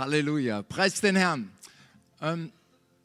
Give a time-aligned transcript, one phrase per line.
[0.00, 0.62] Halleluja.
[0.62, 1.50] Preis den Herrn.
[2.22, 2.52] Ähm,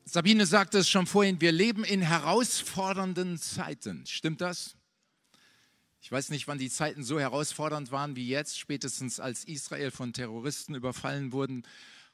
[0.06, 4.06] Sabine sagte es schon vorhin, wir leben in herausfordernden Zeiten.
[4.06, 4.78] Stimmt das?
[6.00, 8.58] Ich weiß nicht, wann die Zeiten so herausfordernd waren wie jetzt.
[8.58, 11.64] Spätestens als Israel von Terroristen überfallen wurden,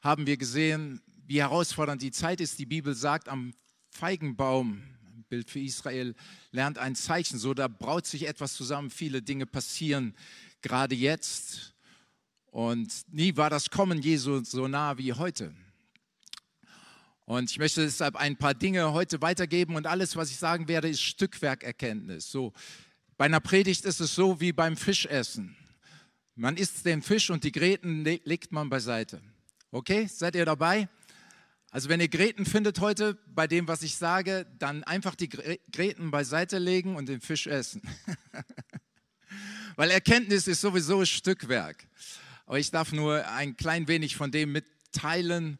[0.00, 2.58] haben wir gesehen, wie herausfordernd die Zeit ist.
[2.58, 3.54] Die Bibel sagt, am
[3.90, 4.82] Feigenbaum,
[5.28, 6.16] Bild für Israel,
[6.50, 7.38] lernt ein Zeichen.
[7.38, 8.90] So, da braut sich etwas zusammen.
[8.90, 10.16] Viele Dinge passieren
[10.60, 11.71] gerade jetzt.
[12.52, 15.54] Und nie war das Kommen Jesu so nah wie heute.
[17.24, 20.90] Und ich möchte deshalb ein paar Dinge heute weitergeben und alles, was ich sagen werde,
[20.90, 22.30] ist Stückwerkerkenntnis.
[22.30, 22.52] So,
[23.16, 25.56] bei einer Predigt ist es so wie beim Fischessen.
[26.34, 29.22] Man isst den Fisch und die Gräten legt man beiseite.
[29.70, 30.90] Okay, seid ihr dabei?
[31.70, 36.10] Also wenn ihr Gräten findet heute bei dem, was ich sage, dann einfach die Gräten
[36.10, 37.80] beiseite legen und den Fisch essen.
[39.76, 41.86] Weil Erkenntnis ist sowieso Stückwerk.
[42.52, 45.58] Aber ich darf nur ein klein wenig von dem mitteilen,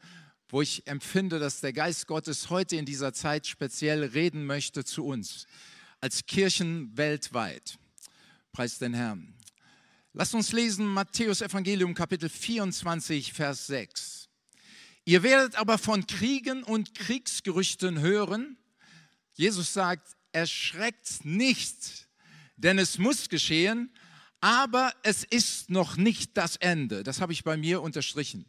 [0.51, 5.07] wo ich empfinde, dass der Geist Gottes heute in dieser Zeit speziell reden möchte zu
[5.07, 5.47] uns
[6.01, 7.79] als Kirchen weltweit.
[8.53, 9.33] Preis den Herrn.
[10.13, 14.29] Lasst uns lesen Matthäus Evangelium Kapitel 24, Vers 6.
[15.07, 18.59] Ihr werdet aber von Kriegen und Kriegsgerüchten hören.
[19.33, 22.07] Jesus sagt, erschreckt nicht,
[22.59, 23.91] denn es muss geschehen,
[24.43, 27.05] aber es ist noch nicht das Ende.
[27.05, 28.45] Das habe ich bei mir unterstrichen.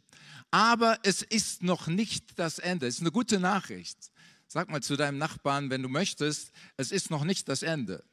[0.50, 2.86] Aber es ist noch nicht das Ende.
[2.86, 4.10] Das ist eine gute Nachricht.
[4.48, 8.04] Sag mal zu deinem Nachbarn, wenn du möchtest, es ist noch nicht das Ende.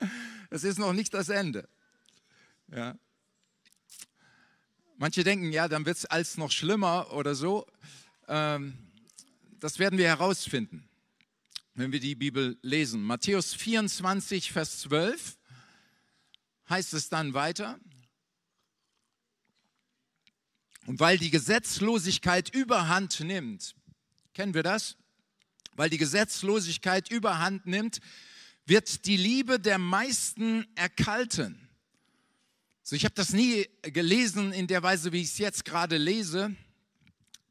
[0.50, 1.68] Es ist noch nicht das Ende.
[2.68, 2.96] Ja.
[4.96, 7.66] Manche denken, ja, dann wird es alles noch schlimmer oder so.
[8.28, 8.78] Ähm,
[9.60, 10.87] das werden wir herausfinden,
[11.78, 13.04] wenn wir die Bibel lesen.
[13.04, 15.38] Matthäus 24, Vers 12
[16.68, 17.78] heißt es dann weiter.
[20.86, 23.76] Und weil die Gesetzlosigkeit überhand nimmt,
[24.34, 24.96] kennen wir das?
[25.76, 28.00] Weil die Gesetzlosigkeit überhand nimmt,
[28.66, 31.68] wird die Liebe der meisten erkalten.
[32.82, 36.56] So, ich habe das nie gelesen in der Weise, wie ich es jetzt gerade lese.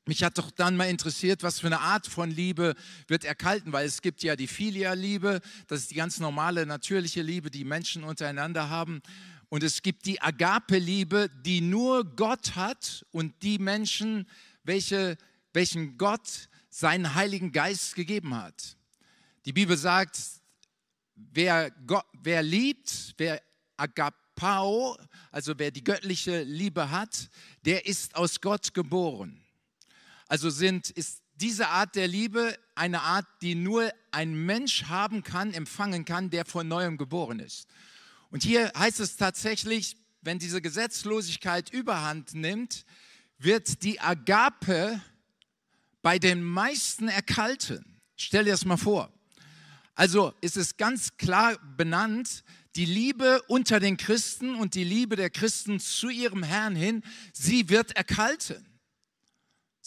[0.07, 2.75] Mich hat doch dann mal interessiert, was für eine Art von Liebe
[3.07, 7.51] wird erkalten, weil es gibt ja die Filia-Liebe, das ist die ganz normale, natürliche Liebe,
[7.51, 9.01] die Menschen untereinander haben.
[9.49, 14.29] Und es gibt die Agape-Liebe, die nur Gott hat und die Menschen,
[14.63, 15.17] welche,
[15.51, 18.77] welchen Gott seinen Heiligen Geist gegeben hat.
[19.43, 20.17] Die Bibel sagt,
[21.15, 23.41] wer, Gott, wer liebt, wer
[23.75, 24.97] Agapao,
[25.31, 27.29] also wer die göttliche Liebe hat,
[27.65, 29.43] der ist aus Gott geboren.
[30.27, 35.53] Also sind, ist diese Art der Liebe eine Art, die nur ein Mensch haben kann,
[35.53, 37.67] empfangen kann, der von neuem geboren ist.
[38.29, 42.85] Und hier heißt es tatsächlich, wenn diese Gesetzlosigkeit überhand nimmt,
[43.37, 45.01] wird die Agape
[46.01, 47.99] bei den meisten erkalten.
[48.15, 49.11] Stell dir das mal vor.
[49.95, 52.43] Also ist es ganz klar benannt,
[52.75, 57.69] die Liebe unter den Christen und die Liebe der Christen zu ihrem Herrn hin, sie
[57.69, 58.65] wird erkalten.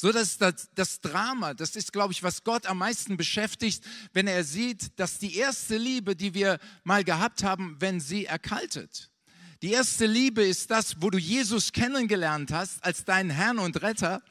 [0.01, 1.53] So, das ist das, das Drama.
[1.53, 3.85] Das ist, glaube ich, was Gott am meisten beschäftigt,
[4.15, 9.11] wenn er sieht, dass die erste Liebe, die wir mal gehabt haben, wenn sie erkaltet.
[9.61, 14.23] Die erste Liebe ist das, wo du Jesus kennengelernt hast als deinen Herrn und Retter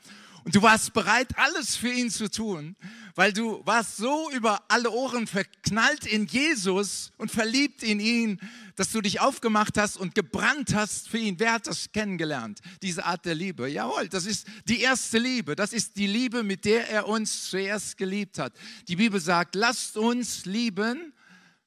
[0.44, 2.76] und du warst bereit, alles für ihn zu tun,
[3.16, 8.40] weil du warst so über alle Ohren verknallt in Jesus und verliebt in ihn,
[8.76, 11.40] dass du dich aufgemacht hast und gebrannt hast für ihn.
[11.40, 12.60] Wer hat das kennengelernt?
[12.82, 13.68] Diese Art der Liebe.
[13.68, 15.56] Jawohl, das ist die erste Liebe.
[15.56, 18.54] Das ist die Liebe, mit der er uns zuerst geliebt hat.
[18.88, 21.14] Die Bibel sagt, lasst uns lieben.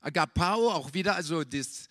[0.00, 1.88] Agapao, auch wieder, also das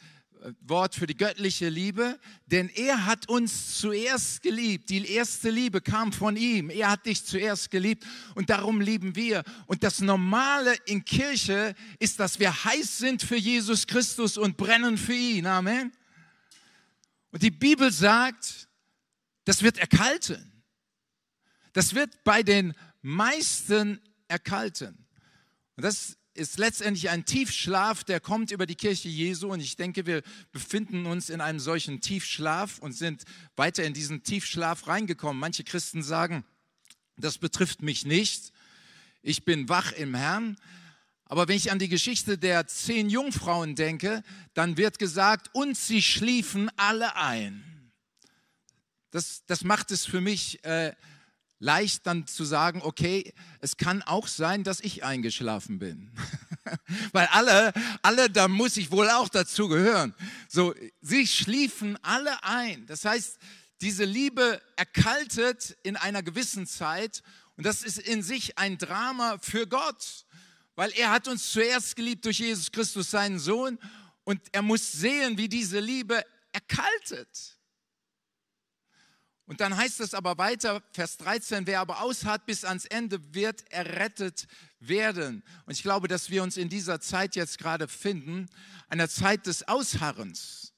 [0.62, 4.90] Wort für die göttliche Liebe, denn er hat uns zuerst geliebt.
[4.90, 6.70] Die erste Liebe kam von ihm.
[6.70, 9.44] Er hat dich zuerst geliebt und darum lieben wir.
[9.68, 14.98] Und das Normale in Kirche ist, dass wir heiß sind für Jesus Christus und brennen
[14.98, 15.46] für ihn.
[15.46, 15.92] Amen.
[17.32, 18.68] Und die Bibel sagt,
[19.46, 20.64] das wird erkalten.
[21.74, 25.08] Das wird bei den meisten erkalten.
[25.76, 29.52] Und das ist letztendlich ein Tiefschlaf, der kommt über die Kirche Jesu.
[29.52, 33.24] Und ich denke, wir befinden uns in einem solchen Tiefschlaf und sind
[33.56, 35.40] weiter in diesen Tiefschlaf reingekommen.
[35.40, 36.46] Manche Christen sagen,
[37.18, 38.52] das betrifft mich nicht.
[39.22, 40.58] Ich bin wach im Herrn.
[41.26, 44.24] Aber wenn ich an die Geschichte der zehn Jungfrauen denke,
[44.54, 47.92] dann wird gesagt, und sie schliefen alle ein.
[49.12, 50.94] Das, das macht es für mich äh,
[51.62, 56.12] leicht dann zu sagen, okay, es kann auch sein, dass ich eingeschlafen bin.
[57.12, 57.72] Weil alle,
[58.02, 60.14] alle, da muss ich wohl auch dazu gehören.
[60.50, 62.86] So, sie schliefen alle ein.
[62.88, 63.38] Das heißt,
[63.80, 67.22] diese Liebe erkaltet in einer gewissen Zeit
[67.58, 70.26] und das ist in sich ein Drama für Gott,
[70.76, 73.78] weil er hat uns zuerst geliebt durch Jesus Christus, seinen Sohn,
[74.24, 77.60] und er muss sehen, wie diese Liebe erkaltet.
[79.52, 83.70] Und dann heißt es aber weiter, Vers 13, wer aber ausharrt bis ans Ende, wird
[83.70, 84.48] errettet
[84.80, 85.44] werden.
[85.66, 88.48] Und ich glaube, dass wir uns in dieser Zeit jetzt gerade finden,
[88.88, 90.72] einer Zeit des Ausharrens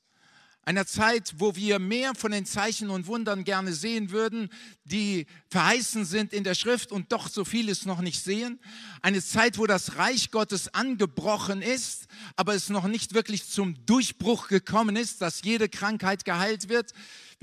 [0.66, 4.50] einer Zeit, wo wir mehr von den Zeichen und Wundern gerne sehen würden,
[4.86, 8.60] die verheißen sind in der Schrift und doch so vieles noch nicht sehen.
[9.02, 14.48] Eine Zeit, wo das Reich Gottes angebrochen ist, aber es noch nicht wirklich zum Durchbruch
[14.48, 16.94] gekommen ist, dass jede Krankheit geheilt wird.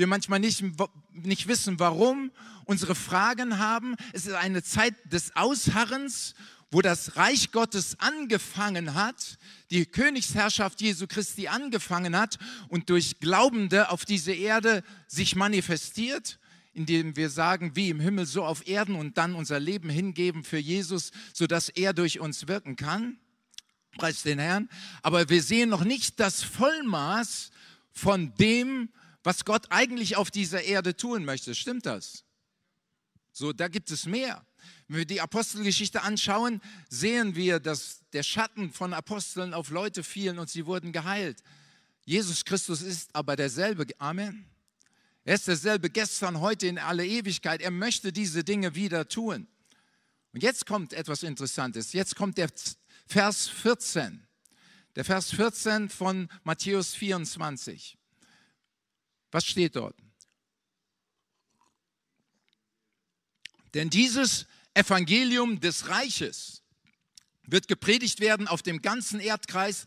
[0.01, 0.65] Wir manchmal nicht,
[1.13, 2.31] nicht wissen, warum,
[2.65, 3.97] unsere Fragen haben.
[4.15, 6.35] Es ist eine Zeit des Ausharrens
[6.73, 9.39] wo das Reich Gottes angefangen hat,
[9.73, 12.39] die Königsherrschaft Jesu Christi angefangen hat
[12.69, 16.39] und durch Glaubende auf diese Erde sich manifestiert,
[16.73, 20.59] indem wir sagen, wie im Himmel, so auf Erden und dann unser Leben hingeben für
[20.59, 23.19] Jesus, sodass er durch uns wirken kann.
[23.99, 24.71] Preis den Herrn.
[25.03, 27.51] Aber wir sehen noch nicht das Vollmaß
[27.91, 28.91] von dem,
[29.23, 31.55] was Gott eigentlich auf dieser Erde tun möchte.
[31.55, 32.25] Stimmt das?
[33.33, 34.45] So, da gibt es mehr.
[34.89, 40.39] Wenn wir die Apostelgeschichte anschauen, sehen wir, dass der Schatten von Aposteln auf Leute fielen
[40.39, 41.43] und sie wurden geheilt.
[42.05, 43.87] Jesus Christus ist aber derselbe.
[43.99, 44.47] Amen.
[45.25, 47.61] Er ist derselbe gestern, heute in alle Ewigkeit.
[47.61, 49.47] Er möchte diese Dinge wieder tun.
[50.33, 51.93] Und jetzt kommt etwas Interessantes.
[51.93, 52.49] Jetzt kommt der
[53.07, 54.27] Vers 14.
[54.97, 57.97] Der Vers 14 von Matthäus 24.
[59.31, 59.97] Was steht dort?
[63.75, 66.63] Denn dieses Evangelium des Reiches
[67.43, 69.87] wird gepredigt werden auf dem ganzen Erdkreis,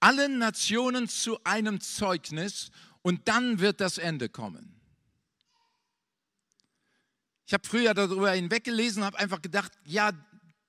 [0.00, 2.70] allen Nationen zu einem Zeugnis
[3.02, 4.80] und dann wird das Ende kommen.
[7.46, 10.12] Ich habe früher darüber hinweggelesen, habe einfach gedacht, ja,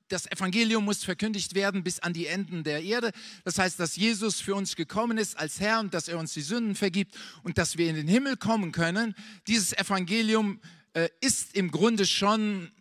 [0.08, 3.12] das Evangelium muss verkündigt werden bis an die Enden der Erde.
[3.44, 6.42] Das heißt, dass Jesus für uns gekommen ist als Herr und dass er uns die
[6.42, 9.16] Sünden vergibt und dass wir in den Himmel kommen können.
[9.48, 10.60] Dieses Evangelium
[10.94, 12.72] äh, ist im Grunde schon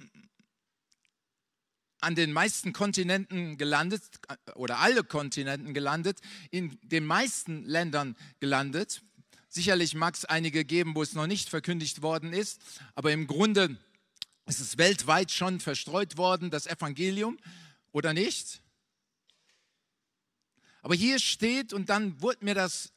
[2.00, 4.02] an den meisten Kontinenten gelandet
[4.54, 6.20] oder alle Kontinenten gelandet,
[6.50, 9.02] in den meisten Ländern gelandet.
[9.48, 12.60] Sicherlich mag es einige geben, wo es noch nicht verkündigt worden ist,
[12.94, 13.78] aber im Grunde
[14.46, 17.38] ist es weltweit schon verstreut worden, das Evangelium,
[17.92, 18.62] oder nicht?
[20.82, 22.92] Aber hier steht, und dann wurde mir das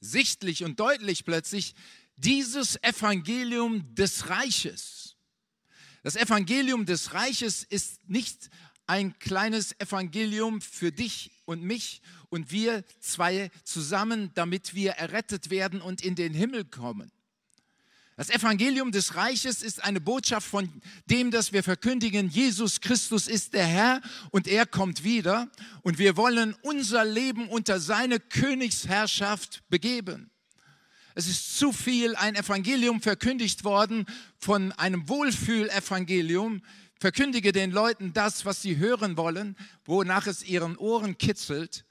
[0.00, 1.74] sichtlich und deutlich plötzlich,
[2.16, 5.04] dieses Evangelium des Reiches
[6.04, 8.50] das Evangelium des Reiches ist nicht
[8.86, 15.80] ein kleines Evangelium für dich und mich und wir zwei zusammen, damit wir errettet werden
[15.80, 17.10] und in den Himmel kommen.
[18.16, 20.70] Das Evangelium des Reiches ist eine Botschaft von
[21.06, 24.00] dem, dass wir verkündigen, Jesus Christus ist der Herr
[24.30, 25.48] und er kommt wieder
[25.82, 30.30] und wir wollen unser Leben unter seine Königsherrschaft begeben.
[31.16, 34.06] Es ist zu viel ein Evangelium verkündigt worden
[34.38, 36.62] von einem Wohlfühlevangelium.
[37.00, 41.84] Verkündige den Leuten das, was sie hören wollen, wonach es ihren Ohren kitzelt,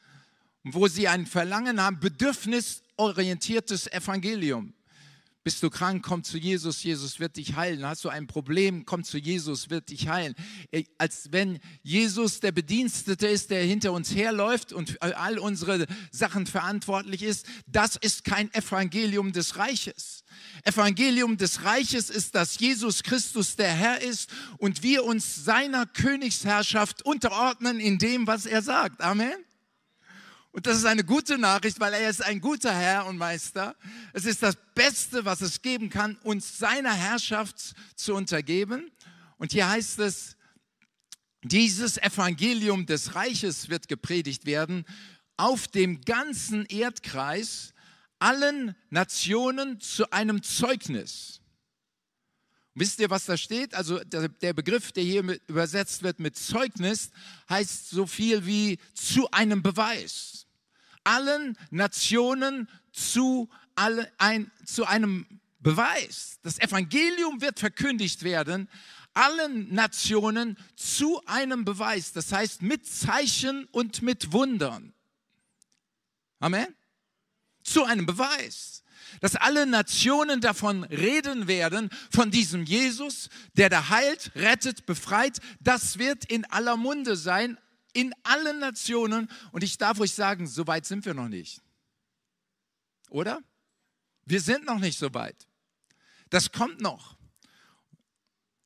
[0.63, 4.73] wo sie ein Verlangen haben, bedürfnisorientiertes Evangelium.
[5.43, 7.85] Bist du krank, komm zu Jesus, Jesus wird dich heilen.
[7.85, 10.35] Hast du ein Problem, komm zu Jesus, wird dich heilen.
[10.97, 17.23] Als wenn Jesus der Bedienstete ist, der hinter uns herläuft und all unsere Sachen verantwortlich
[17.23, 17.45] ist.
[17.67, 20.23] Das ist kein Evangelium des Reiches.
[20.63, 27.05] Evangelium des Reiches ist, dass Jesus Christus der Herr ist und wir uns seiner Königsherrschaft
[27.05, 29.01] unterordnen in dem, was er sagt.
[29.01, 29.35] Amen.
[30.53, 33.75] Und das ist eine gute Nachricht, weil er ist ein guter Herr und Meister.
[34.13, 38.91] Es ist das Beste, was es geben kann, uns seiner Herrschaft zu untergeben.
[39.37, 40.37] Und hier heißt es,
[41.41, 44.85] dieses Evangelium des Reiches wird gepredigt werden
[45.37, 47.73] auf dem ganzen Erdkreis,
[48.19, 51.41] allen Nationen zu einem Zeugnis.
[52.75, 53.73] Wisst ihr, was da steht?
[53.73, 57.09] Also der, Begriff, der hier übersetzt wird mit Zeugnis,
[57.49, 60.42] heißt so viel wie zu einem Beweis
[61.03, 65.25] allen Nationen zu, alle, ein, zu einem
[65.59, 66.39] Beweis.
[66.43, 68.69] Das Evangelium wird verkündigt werden,
[69.13, 72.13] allen Nationen zu einem Beweis.
[72.13, 74.93] Das heißt mit Zeichen und mit Wundern.
[76.39, 76.67] Amen.
[77.63, 78.83] Zu einem Beweis.
[79.21, 85.39] Dass alle Nationen davon reden werden, von diesem Jesus, der da heilt, rettet, befreit.
[85.59, 87.57] Das wird in aller Munde sein,
[87.93, 89.29] in allen Nationen.
[89.51, 91.61] Und ich darf euch sagen, so weit sind wir noch nicht.
[93.09, 93.41] Oder?
[94.25, 95.47] Wir sind noch nicht so weit.
[96.29, 97.17] Das kommt noch.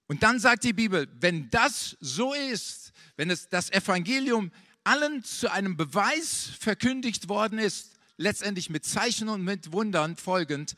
[0.07, 4.51] Und dann sagt die Bibel, wenn das so ist, wenn es das Evangelium
[4.85, 10.75] allen zu einem Beweis verkündigt worden ist, letztendlich mit Zeichen und mit Wundern folgend,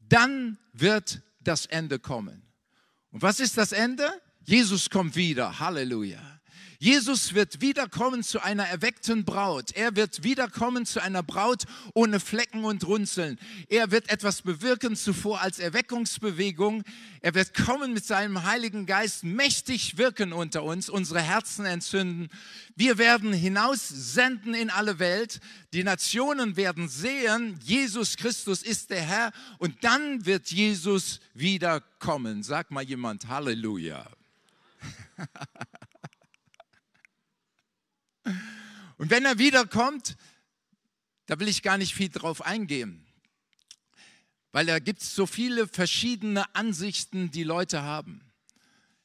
[0.00, 2.42] dann wird das Ende kommen.
[3.10, 4.08] Und was ist das Ende?
[4.44, 5.58] Jesus kommt wieder.
[5.60, 6.33] Halleluja.
[6.84, 9.72] Jesus wird wiederkommen zu einer erweckten Braut.
[9.72, 11.64] Er wird wiederkommen zu einer Braut
[11.94, 13.38] ohne Flecken und Runzeln.
[13.70, 16.82] Er wird etwas bewirken zuvor als Erweckungsbewegung.
[17.22, 22.28] Er wird kommen mit seinem Heiligen Geist, mächtig wirken unter uns, unsere Herzen entzünden.
[22.76, 25.40] Wir werden hinaus senden in alle Welt.
[25.72, 29.32] Die Nationen werden sehen, Jesus Christus ist der Herr.
[29.56, 32.42] Und dann wird Jesus wiederkommen.
[32.42, 34.06] Sag mal jemand Halleluja.
[38.96, 40.16] Und wenn er wiederkommt,
[41.26, 43.04] da will ich gar nicht viel drauf eingehen,
[44.52, 48.20] weil da gibt es so viele verschiedene Ansichten, die Leute haben.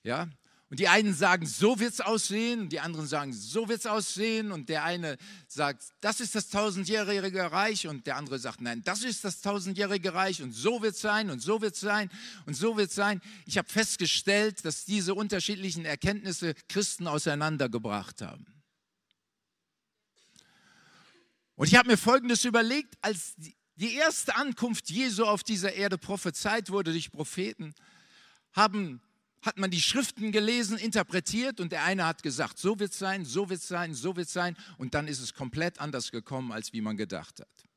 [0.03, 0.29] Ja?
[0.69, 4.51] Und die einen sagen, so wird es aussehen, die anderen sagen, so wird es aussehen.
[4.51, 7.87] Und der eine sagt, das ist das tausendjährige Reich.
[7.87, 10.43] Und der andere sagt, nein, das ist das tausendjährige Reich.
[10.43, 12.11] Und so wird es sein und so wird es sein
[12.45, 13.19] und so wird es sein.
[13.47, 18.45] Ich habe festgestellt, dass diese unterschiedlichen Erkenntnisse Christen auseinandergebracht haben.
[21.59, 23.35] Und ich habe mir Folgendes überlegt, als
[23.75, 27.73] die erste Ankunft Jesu auf dieser Erde prophezeit wurde durch Propheten,
[28.53, 29.01] haben,
[29.41, 33.25] hat man die Schriften gelesen, interpretiert und der eine hat gesagt, so wird es sein,
[33.25, 36.53] so wird es sein, so wird es sein und dann ist es komplett anders gekommen,
[36.53, 37.67] als wie man gedacht hat.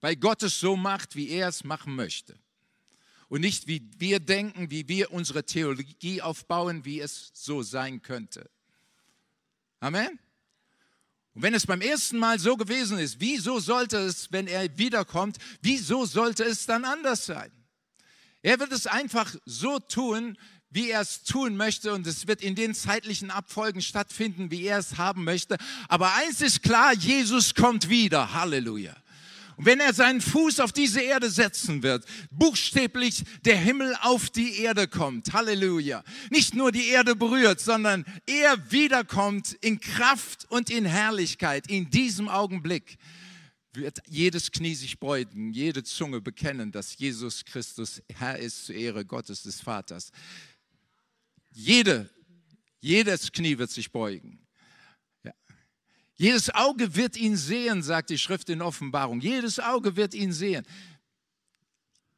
[0.00, 2.38] Weil Gott es so macht, wie er es machen möchte.
[3.26, 8.48] Und nicht wie wir denken, wie wir unsere Theologie aufbauen, wie es so sein könnte.
[9.80, 10.20] Amen.
[11.34, 15.38] Und wenn es beim ersten Mal so gewesen ist, wieso sollte es, wenn er wiederkommt,
[15.62, 17.50] wieso sollte es dann anders sein?
[18.42, 20.38] Er wird es einfach so tun,
[20.70, 24.78] wie er es tun möchte und es wird in den zeitlichen Abfolgen stattfinden, wie er
[24.78, 25.56] es haben möchte.
[25.88, 28.34] Aber eins ist klar, Jesus kommt wieder.
[28.34, 28.94] Halleluja.
[29.56, 34.58] Und wenn er seinen Fuß auf diese Erde setzen wird, buchstäblich der Himmel auf die
[34.58, 40.84] Erde kommt, Halleluja, nicht nur die Erde berührt, sondern er wiederkommt in Kraft und in
[40.84, 42.96] Herrlichkeit in diesem Augenblick,
[43.76, 49.04] wird jedes Knie sich beugen, jede Zunge bekennen, dass Jesus Christus Herr ist zur Ehre
[49.04, 50.12] Gottes des Vaters.
[51.50, 52.10] Jede,
[52.80, 54.43] jedes Knie wird sich beugen.
[56.16, 59.20] Jedes Auge wird ihn sehen, sagt die Schrift in Offenbarung.
[59.20, 60.64] Jedes Auge wird ihn sehen.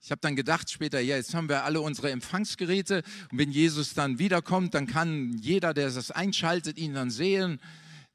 [0.02, 3.94] Ich habe dann gedacht später, ja, jetzt haben wir alle unsere Empfangsgeräte und wenn Jesus
[3.94, 7.60] dann wiederkommt, dann kann jeder, der das einschaltet, ihn dann sehen.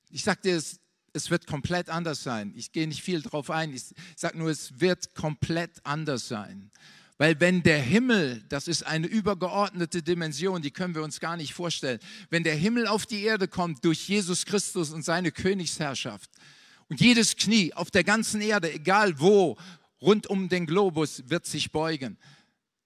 [0.09, 0.79] Ich sagte, es,
[1.11, 2.53] es wird komplett anders sein.
[2.55, 3.73] Ich gehe nicht viel drauf ein.
[3.73, 6.71] Ich sage nur, es wird komplett anders sein.
[7.17, 11.53] Weil wenn der Himmel, das ist eine übergeordnete Dimension, die können wir uns gar nicht
[11.53, 11.99] vorstellen,
[12.29, 16.29] wenn der Himmel auf die Erde kommt durch Jesus Christus und seine Königsherrschaft
[16.89, 19.57] und jedes Knie auf der ganzen Erde, egal wo,
[20.01, 22.17] rund um den Globus, wird sich beugen.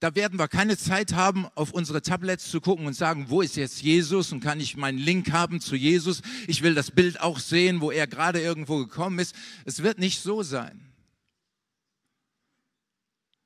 [0.02, 3.56] Da werden wir keine Zeit haben, auf unsere Tablets zu gucken und sagen, wo ist
[3.56, 6.22] jetzt Jesus und kann ich meinen Link haben zu Jesus?
[6.48, 9.34] Ich will das Bild auch sehen, wo er gerade irgendwo gekommen ist.
[9.64, 10.95] Es wird nicht so sein.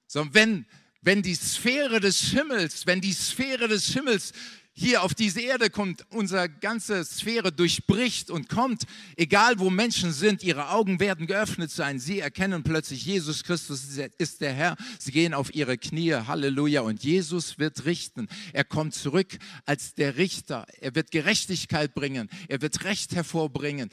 [0.10, 0.66] Sondern wenn
[1.02, 4.34] wenn die Sphäre des Himmels, wenn die Sphäre des Himmels
[4.74, 8.84] hier auf diese Erde kommt, unsere ganze Sphäre durchbricht und kommt,
[9.18, 12.00] egal wo Menschen sind, ihre Augen werden geöffnet sein.
[12.00, 13.84] Sie erkennen plötzlich, Jesus Christus
[14.18, 14.78] ist der Herr.
[14.98, 16.82] Sie gehen auf ihre Knie, Halleluja.
[16.82, 18.30] Und Jesus wird richten.
[18.54, 20.66] Er kommt zurück als der Richter.
[20.80, 22.30] Er wird Gerechtigkeit bringen.
[22.48, 23.90] Er wird Recht hervorbringen.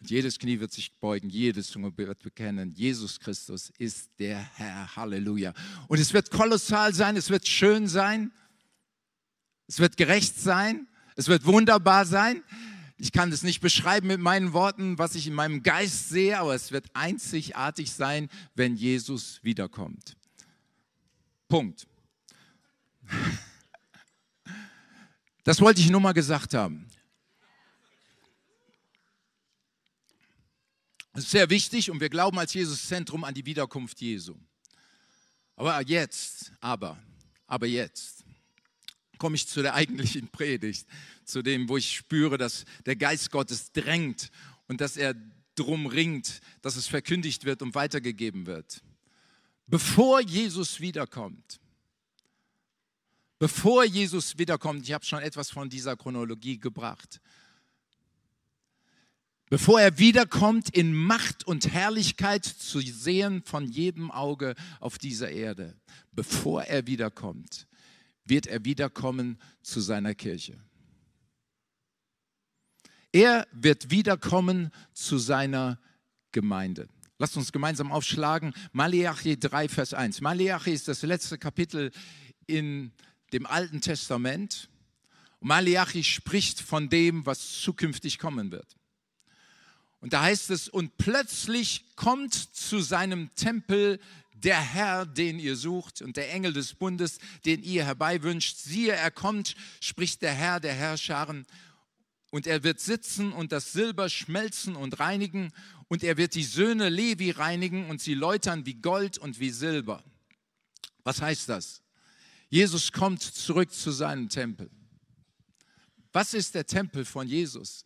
[0.00, 4.94] Und jedes Knie wird sich beugen, jedes Zunge wird bekennen, Jesus Christus ist der Herr.
[4.94, 5.54] Halleluja.
[5.88, 8.32] Und es wird kolossal sein, es wird schön sein,
[9.66, 10.86] es wird gerecht sein,
[11.16, 12.42] es wird wunderbar sein.
[12.98, 16.54] Ich kann es nicht beschreiben mit meinen Worten, was ich in meinem Geist sehe, aber
[16.54, 20.16] es wird einzigartig sein, wenn Jesus wiederkommt.
[21.48, 21.86] Punkt.
[25.44, 26.88] Das wollte ich nur mal gesagt haben.
[31.16, 34.34] Das ist sehr wichtig und wir glauben als Jesus-Zentrum an die Wiederkunft Jesu.
[35.56, 37.02] Aber jetzt, aber,
[37.46, 38.22] aber jetzt
[39.16, 40.86] komme ich zu der eigentlichen Predigt,
[41.24, 44.30] zu dem, wo ich spüre, dass der Geist Gottes drängt
[44.68, 45.14] und dass er
[45.54, 48.82] drum ringt, dass es verkündigt wird und weitergegeben wird.
[49.66, 51.60] Bevor Jesus wiederkommt,
[53.38, 57.22] bevor Jesus wiederkommt, ich habe schon etwas von dieser Chronologie gebracht,
[59.48, 65.76] bevor er wiederkommt in Macht und Herrlichkeit zu sehen von jedem Auge auf dieser Erde.
[66.12, 67.66] Bevor er wiederkommt,
[68.24, 70.58] wird er wiederkommen zu seiner Kirche.
[73.12, 75.78] Er wird wiederkommen zu seiner
[76.32, 76.88] Gemeinde.
[77.18, 78.52] Lasst uns gemeinsam aufschlagen.
[78.72, 80.20] Malachi 3, Vers 1.
[80.20, 81.92] Malachi ist das letzte Kapitel
[82.46, 82.92] in
[83.32, 84.68] dem Alten Testament.
[85.40, 88.76] Malachi spricht von dem, was zukünftig kommen wird.
[90.06, 93.98] Und da heißt es, und plötzlich kommt zu seinem Tempel
[94.34, 98.56] der Herr, den ihr sucht, und der Engel des Bundes, den ihr herbeiwünscht.
[98.56, 101.44] Siehe, er kommt, spricht der Herr der Herrscharen,
[102.30, 105.52] und er wird sitzen und das Silber schmelzen und reinigen,
[105.88, 110.04] und er wird die Söhne Levi reinigen und sie läutern wie Gold und wie Silber.
[111.02, 111.82] Was heißt das?
[112.48, 114.70] Jesus kommt zurück zu seinem Tempel.
[116.12, 117.84] Was ist der Tempel von Jesus?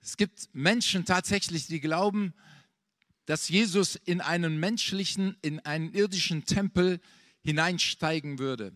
[0.00, 2.34] Es gibt Menschen tatsächlich, die glauben,
[3.26, 7.00] dass Jesus in einen menschlichen, in einen irdischen Tempel
[7.42, 8.72] hineinsteigen würde.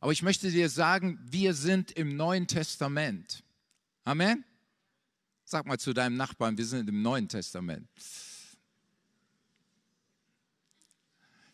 [0.00, 3.44] Aber ich möchte dir sagen, wir sind im Neuen Testament.
[4.04, 4.44] Amen.
[5.44, 7.88] Sag mal zu deinem Nachbarn, wir sind im Neuen Testament.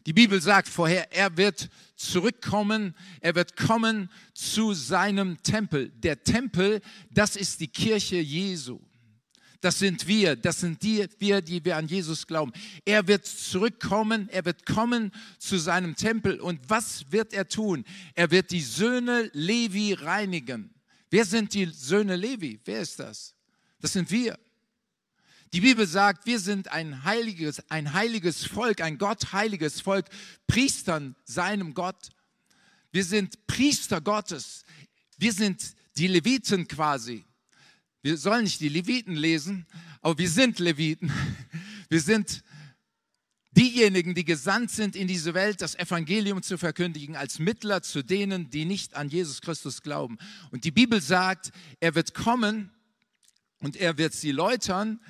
[0.07, 5.91] Die Bibel sagt vorher, er wird zurückkommen, er wird kommen zu seinem Tempel.
[5.91, 8.81] Der Tempel, das ist die Kirche Jesu.
[9.61, 12.53] Das sind wir, das sind die, wir, die wir an Jesus glauben.
[12.85, 16.41] Er wird zurückkommen, er wird kommen zu seinem Tempel.
[16.41, 17.85] Und was wird er tun?
[18.15, 20.73] Er wird die Söhne Levi reinigen.
[21.11, 22.61] Wer sind die Söhne Levi?
[22.65, 23.35] Wer ist das?
[23.81, 24.39] Das sind wir.
[25.53, 30.07] Die Bibel sagt, wir sind ein heiliges, ein heiliges Volk, ein gottheiliges Volk,
[30.47, 32.11] Priestern seinem Gott.
[32.93, 34.65] Wir sind Priester Gottes.
[35.17, 37.25] Wir sind die Leviten quasi.
[38.09, 39.67] Wir sollen nicht die Leviten lesen,
[40.01, 41.13] aber wir sind Leviten.
[41.91, 42.43] Wir sind
[43.51, 48.49] diejenigen, die gesandt sind in diese Welt, das Evangelium zu verkündigen, als Mittler zu denen,
[48.49, 50.17] die nicht an Jesus Christus glauben.
[50.51, 52.71] Und die Bibel sagt, er wird kommen
[53.59, 55.01] und er wird sie läutern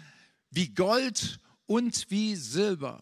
[0.51, 3.01] wie Gold und wie Silber.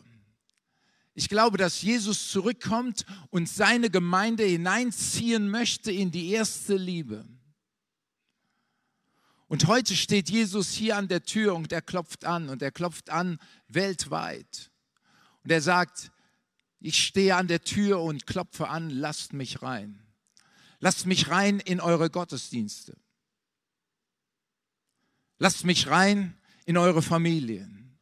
[1.15, 7.27] Ich glaube, dass Jesus zurückkommt und seine Gemeinde hineinziehen möchte in die erste Liebe.
[9.49, 13.11] Und heute steht Jesus hier an der Tür und er klopft an und er klopft
[13.11, 14.71] an weltweit.
[15.45, 16.11] Und er sagt,
[16.81, 20.03] ich stehe an der Tür und klopfe an, lasst mich rein.
[20.81, 22.97] Lasst mich rein in eure Gottesdienste.
[25.39, 27.99] Lasst mich rein in eure Familien.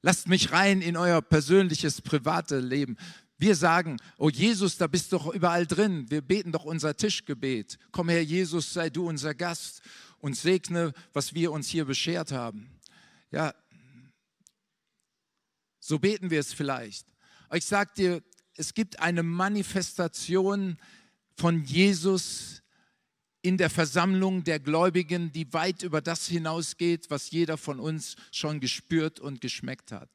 [0.00, 2.96] Lasst mich rein in euer persönliches, private Leben.
[3.36, 6.10] Wir sagen, oh Jesus, da bist du doch überall drin.
[6.10, 7.78] Wir beten doch unser Tischgebet.
[7.92, 9.82] Komm her, Jesus, sei du unser Gast
[10.20, 12.70] und segne, was wir uns hier beschert haben.
[13.30, 13.54] Ja,
[15.80, 17.06] so beten wir es vielleicht.
[17.48, 18.22] Aber ich sage dir,
[18.54, 20.78] es gibt eine Manifestation
[21.36, 22.62] von Jesus
[23.40, 28.60] in der Versammlung der Gläubigen, die weit über das hinausgeht, was jeder von uns schon
[28.60, 30.10] gespürt und geschmeckt hat.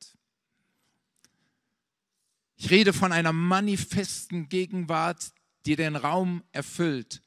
[2.56, 5.32] Ich rede von einer manifesten Gegenwart,
[5.66, 7.22] die den Raum erfüllt.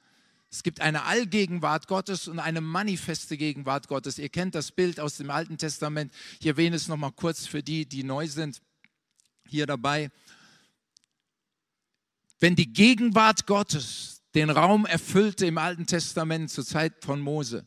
[0.51, 4.19] Es gibt eine Allgegenwart Gottes und eine manifeste Gegenwart Gottes.
[4.19, 6.13] Ihr kennt das Bild aus dem Alten Testament.
[6.41, 8.61] Ich erwähne es nochmal kurz für die, die neu sind,
[9.49, 10.11] hier dabei.
[12.39, 17.65] Wenn die Gegenwart Gottes den Raum erfüllte im Alten Testament zur Zeit von Mose,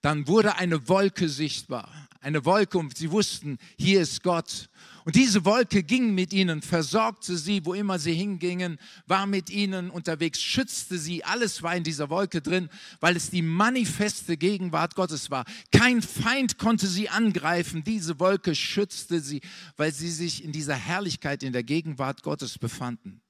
[0.00, 1.90] dann wurde eine Wolke sichtbar.
[2.20, 4.68] Eine Wolke und sie wussten, hier ist Gott.
[5.04, 9.90] Und diese Wolke ging mit ihnen, versorgte sie, wo immer sie hingingen, war mit ihnen
[9.90, 11.22] unterwegs, schützte sie.
[11.22, 15.44] Alles war in dieser Wolke drin, weil es die manifeste Gegenwart Gottes war.
[15.70, 17.84] Kein Feind konnte sie angreifen.
[17.84, 19.42] Diese Wolke schützte sie,
[19.76, 23.20] weil sie sich in dieser Herrlichkeit, in der Gegenwart Gottes befanden.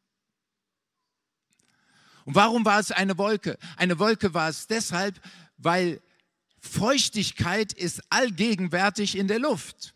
[2.25, 3.59] Und warum war es eine Wolke?
[3.77, 5.21] Eine Wolke war es deshalb,
[5.59, 6.01] weil
[6.61, 9.94] Feuchtigkeit ist allgegenwärtig in der Luft.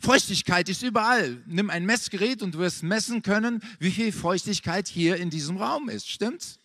[0.00, 1.42] Feuchtigkeit ist überall.
[1.46, 5.90] Nimm ein Messgerät und du wirst messen können, wie viel Feuchtigkeit hier in diesem Raum
[5.90, 6.08] ist.
[6.08, 6.58] Stimmt's?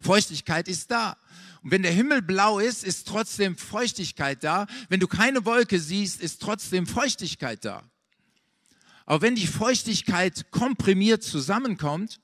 [0.00, 1.18] Feuchtigkeit ist da.
[1.62, 4.66] Und wenn der Himmel blau ist, ist trotzdem Feuchtigkeit da.
[4.88, 7.82] Wenn du keine Wolke siehst, ist trotzdem Feuchtigkeit da.
[9.04, 12.20] Aber wenn die Feuchtigkeit komprimiert zusammenkommt,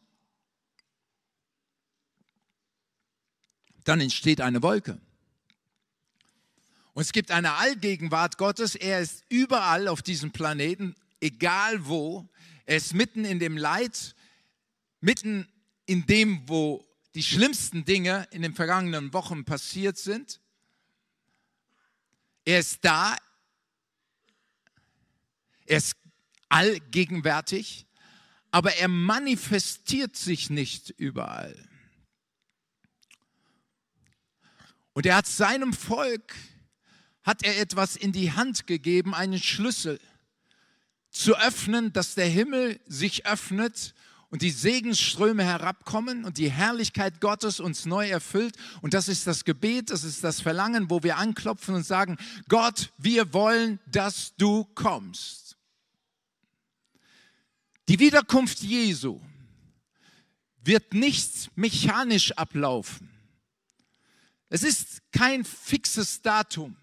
[3.85, 4.99] dann entsteht eine Wolke.
[6.95, 8.77] Und es gibt eine Allgegenwart Gottes.
[8.77, 12.29] Er ist überall auf diesem Planeten, egal wo.
[12.67, 14.15] Er ist mitten in dem Leid,
[15.01, 15.49] mitten
[15.87, 20.41] in dem, wo die schlimmsten Dinge in den vergangenen Wochen passiert sind.
[22.45, 23.17] Er ist da.
[25.67, 25.97] Er ist
[26.49, 27.87] allgegenwärtig,
[28.51, 31.57] aber er manifestiert sich nicht überall.
[34.93, 36.35] Und er hat seinem Volk,
[37.25, 39.99] hat er etwas in die Hand gegeben, einen Schlüssel
[41.11, 43.95] zu öffnen, dass der Himmel sich öffnet
[44.29, 48.57] und die Segensströme herabkommen und die Herrlichkeit Gottes uns neu erfüllt.
[48.83, 52.93] Und das ist das Gebet, das ist das Verlangen, wo wir anklopfen und sagen, Gott,
[52.99, 55.57] wir wollen, dass du kommst.
[57.89, 59.21] Die Wiederkunft Jesu
[60.63, 63.11] wird nicht mechanisch ablaufen.
[64.49, 66.77] Es ist kein fixes Datum.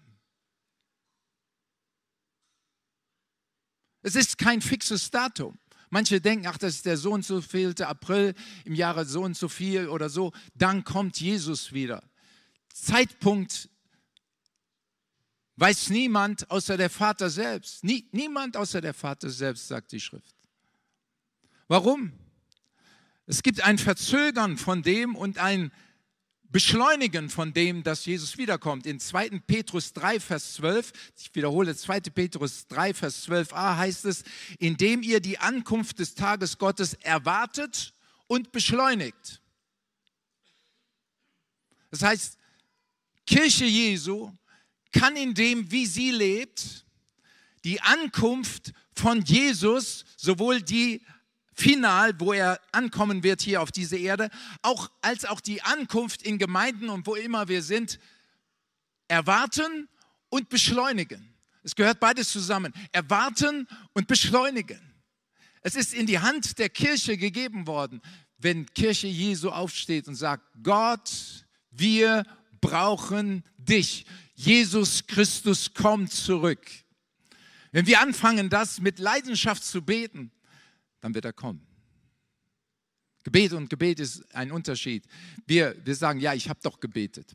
[4.02, 5.58] Es ist kein fixes Datum.
[5.90, 8.34] Manche denken, ach, das ist der so und so vielte April
[8.64, 10.32] im Jahre so und so viel oder so.
[10.54, 12.02] Dann kommt Jesus wieder.
[12.72, 13.68] Zeitpunkt
[15.56, 17.84] weiß niemand außer der Vater selbst.
[17.84, 20.34] Nie, niemand außer der Vater selbst, sagt die Schrift.
[21.68, 22.12] Warum?
[23.26, 25.70] Es gibt ein Verzögern von dem und ein
[26.52, 28.86] beschleunigen von dem, dass Jesus wiederkommt.
[28.86, 29.40] In 2.
[29.46, 32.00] Petrus 3, Vers 12, ich wiederhole 2.
[32.00, 34.22] Petrus 3, Vers 12a heißt es,
[34.58, 37.94] indem ihr die Ankunft des Tages Gottes erwartet
[38.26, 39.40] und beschleunigt.
[41.90, 42.38] Das heißt,
[43.26, 44.30] Kirche Jesu
[44.92, 46.84] kann in dem, wie sie lebt,
[47.64, 51.02] die Ankunft von Jesus, sowohl die
[51.54, 54.30] final, wo er ankommen wird hier auf diese Erde,
[54.62, 57.98] auch, als auch die Ankunft in Gemeinden und wo immer wir sind,
[59.08, 59.88] erwarten
[60.30, 61.34] und beschleunigen.
[61.62, 62.72] Es gehört beides zusammen.
[62.90, 64.80] Erwarten und beschleunigen.
[65.60, 68.02] Es ist in die Hand der Kirche gegeben worden,
[68.38, 71.10] wenn Kirche Jesu aufsteht und sagt, Gott,
[71.70, 72.24] wir
[72.60, 74.06] brauchen dich.
[74.34, 76.66] Jesus Christus kommt zurück.
[77.70, 80.32] Wenn wir anfangen, das mit Leidenschaft zu beten,
[81.02, 81.66] dann wird er kommen.
[83.24, 85.04] Gebet und Gebet ist ein Unterschied.
[85.46, 87.34] Wir, wir sagen, ja, ich habe doch gebetet.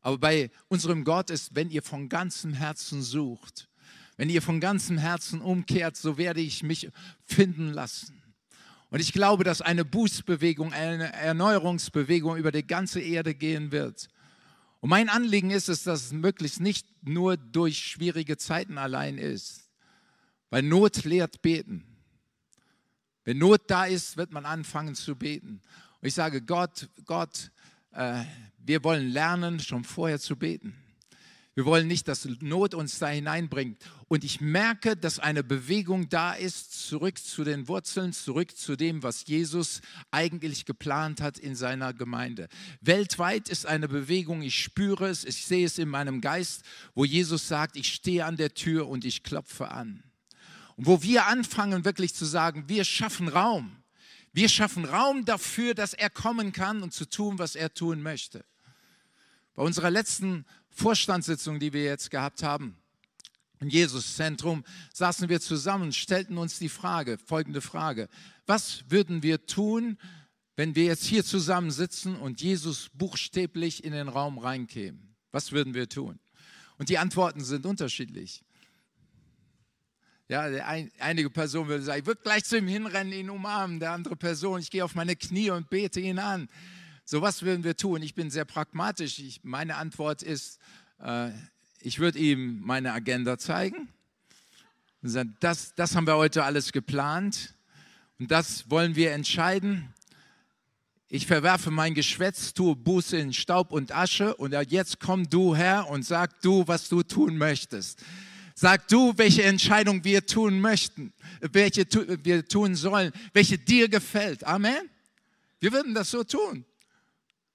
[0.00, 3.68] Aber bei unserem Gott ist, wenn ihr von ganzem Herzen sucht,
[4.16, 6.90] wenn ihr von ganzem Herzen umkehrt, so werde ich mich
[7.24, 8.22] finden lassen.
[8.90, 14.08] Und ich glaube, dass eine Bußbewegung, eine Erneuerungsbewegung über die ganze Erde gehen wird.
[14.80, 19.68] Und mein Anliegen ist es, dass es möglichst nicht nur durch schwierige Zeiten allein ist,
[20.50, 21.87] weil Not lehrt beten.
[23.28, 25.60] Wenn Not da ist, wird man anfangen zu beten.
[26.00, 27.50] Und ich sage, Gott, Gott,
[27.92, 28.24] äh,
[28.56, 30.74] wir wollen lernen, schon vorher zu beten.
[31.54, 33.84] Wir wollen nicht, dass Not uns da hineinbringt.
[34.06, 39.02] Und ich merke, dass eine Bewegung da ist, zurück zu den Wurzeln, zurück zu dem,
[39.02, 42.48] was Jesus eigentlich geplant hat in seiner Gemeinde.
[42.80, 46.62] Weltweit ist eine Bewegung, ich spüre es, ich sehe es in meinem Geist,
[46.94, 50.02] wo Jesus sagt, ich stehe an der Tür und ich klopfe an.
[50.78, 53.82] Und wo wir anfangen wirklich zu sagen, wir schaffen Raum.
[54.32, 58.44] Wir schaffen Raum dafür, dass er kommen kann und zu tun, was er tun möchte.
[59.54, 62.76] Bei unserer letzten Vorstandssitzung, die wir jetzt gehabt haben,
[63.58, 64.62] im Jesus-Zentrum,
[64.94, 68.08] saßen wir zusammen, stellten uns die Frage, folgende Frage.
[68.46, 69.98] Was würden wir tun,
[70.54, 75.16] wenn wir jetzt hier zusammen sitzen und Jesus buchstäblich in den Raum reinkämen?
[75.32, 76.20] Was würden wir tun?
[76.76, 78.44] Und die Antworten sind unterschiedlich.
[80.30, 83.80] Ja, ein, einige Personen würden sagen, ich würde gleich zu ihm hinrennen, ihn umarmen.
[83.80, 86.50] Der andere Person, ich gehe auf meine Knie und bete ihn an.
[87.06, 88.02] So was würden wir tun.
[88.02, 89.18] Ich bin sehr pragmatisch.
[89.20, 90.58] Ich, meine Antwort ist,
[91.02, 91.30] äh,
[91.80, 93.88] ich würde ihm meine Agenda zeigen.
[95.00, 97.54] Und sagen, das, das haben wir heute alles geplant
[98.18, 99.94] und das wollen wir entscheiden.
[101.08, 105.86] Ich verwerfe mein Geschwätz, tue Buße in Staub und Asche und jetzt komm du her
[105.88, 108.04] und sag du, was du tun möchtest.
[108.60, 111.86] Sag du, welche Entscheidung wir tun möchten, welche
[112.24, 114.42] wir tun sollen, welche dir gefällt.
[114.42, 114.90] Amen.
[115.60, 116.64] Wir würden das so tun.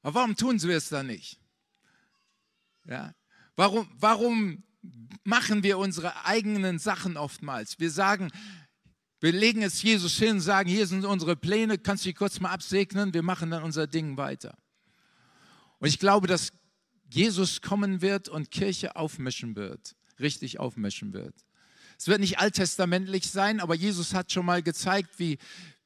[0.02, 1.38] Aber warum tun wir es dann nicht?
[2.86, 3.14] Ja.
[3.58, 4.64] Warum, warum
[5.26, 7.78] machen wir unsere eigenen Sachen oftmals?
[7.82, 8.32] Wir sagen,
[9.20, 12.52] wir legen es Jesus hin, sagen, hier sind unsere Pläne, kannst du die kurz mal
[12.52, 14.58] absegnen, wir machen dann unser Ding weiter.
[15.80, 16.54] Und ich glaube, dass
[17.10, 21.36] Jesus kommen wird und Kirche aufmischen wird richtig aufmischen wird.
[21.98, 25.38] Es wird nicht alttestamentlich sein, aber Jesus hat schon mal gezeigt, wie,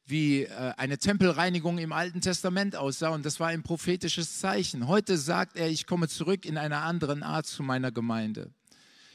[0.06, 4.88] wie äh, eine Tempelreinigung im Alten Testament aussah und das war ein prophetisches Zeichen.
[4.88, 8.52] Heute sagt er, ich komme zurück in einer anderen Art zu meiner Gemeinde.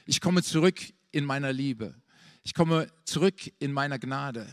[0.04, 0.80] Ich komme zurück
[1.10, 1.94] in meiner Liebe.
[2.42, 4.46] Ich komme zurück in meiner Gnade.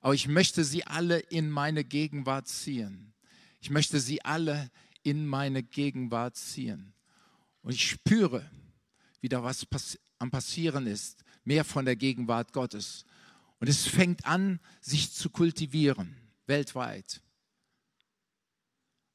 [0.00, 3.12] Aber ich möchte sie alle in meine Gegenwart ziehen.
[3.60, 4.70] Ich möchte sie alle
[5.02, 6.94] in meine Gegenwart ziehen.
[7.62, 8.48] Und ich spüre,
[9.20, 13.04] wieder was pass am Passieren ist, mehr von der Gegenwart Gottes.
[13.58, 17.20] Und es fängt an, sich zu kultivieren, weltweit.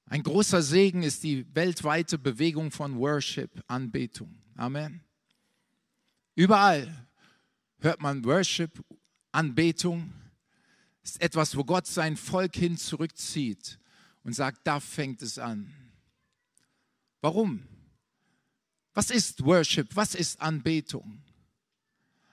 [0.06, 4.42] Ein großer Segen ist die weltweite Bewegung von Worship, Anbetung.
[4.56, 5.02] Amen.
[6.36, 7.08] Überall
[7.80, 8.84] hört man Worship,
[9.32, 10.14] Anbetung.
[11.04, 13.80] Ist etwas, wo Gott sein Volk hin zurückzieht
[14.24, 15.74] und sagt, da fängt es an.
[17.22, 17.64] Warum?
[18.94, 19.96] Was ist Worship?
[19.96, 21.22] Was ist Anbetung?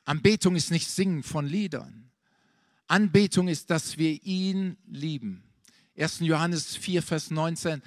[0.04, 2.10] Anbetung ist nicht Singen von Liedern.
[2.86, 5.44] Anbetung ist, dass wir ihn lieben.
[5.96, 6.20] 1.
[6.20, 7.82] Johannes 4, Vers 19.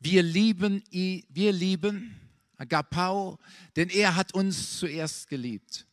[0.00, 2.14] Wir lieben, wir lieben,
[2.56, 3.38] Agapao,
[3.76, 5.86] denn er hat uns zuerst geliebt.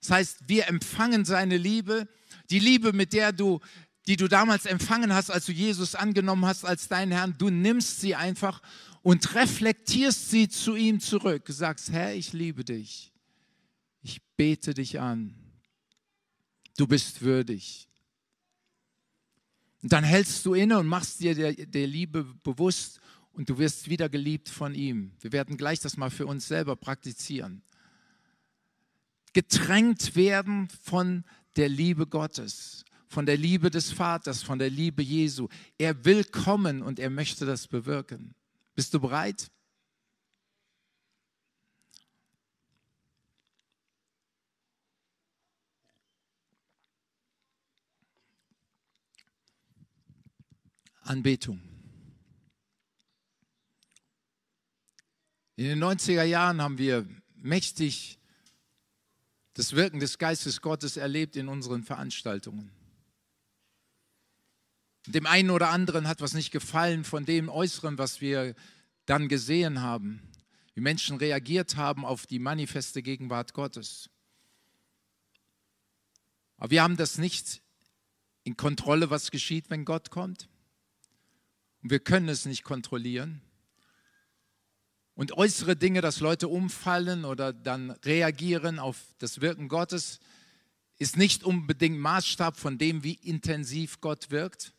[0.00, 2.08] Das heißt, wir empfangen seine Liebe,
[2.48, 3.60] die Liebe, mit der du,
[4.06, 7.36] die du damals empfangen hast, als du Jesus angenommen hast als deinen Herrn.
[7.38, 8.62] Du nimmst sie einfach
[9.02, 11.44] und reflektierst sie zu ihm zurück.
[11.48, 13.12] Sagst, Herr, ich liebe dich.
[14.02, 15.34] Ich bete dich an.
[16.76, 17.88] Du bist würdig.
[19.82, 23.00] Und dann hältst du inne und machst dir der, der Liebe bewusst
[23.32, 25.12] und du wirst wieder geliebt von ihm.
[25.20, 27.62] Wir werden gleich das mal für uns selber praktizieren.
[29.32, 31.24] Getränkt werden von
[31.56, 35.48] der Liebe Gottes, von der Liebe des Vaters, von der Liebe Jesu.
[35.78, 38.34] Er will kommen und er möchte das bewirken.
[38.74, 39.50] Bist du bereit?
[51.02, 51.60] Anbetung.
[55.56, 58.18] In den 90er Jahren haben wir mächtig
[59.54, 62.70] das Wirken des Geistes Gottes erlebt in unseren Veranstaltungen.
[65.12, 68.54] Dem einen oder anderen hat was nicht gefallen von dem Äußeren, was wir
[69.06, 70.22] dann gesehen haben,
[70.74, 74.10] wie Menschen reagiert haben auf die manifeste Gegenwart Gottes.
[76.56, 77.62] Aber wir haben das nicht
[78.44, 80.48] in Kontrolle, was geschieht, wenn Gott kommt.
[81.82, 83.40] Und wir können es nicht kontrollieren.
[85.14, 90.20] Und äußere Dinge, dass Leute umfallen oder dann reagieren auf das Wirken Gottes,
[90.98, 94.74] ist nicht unbedingt Maßstab von dem, wie intensiv Gott wirkt.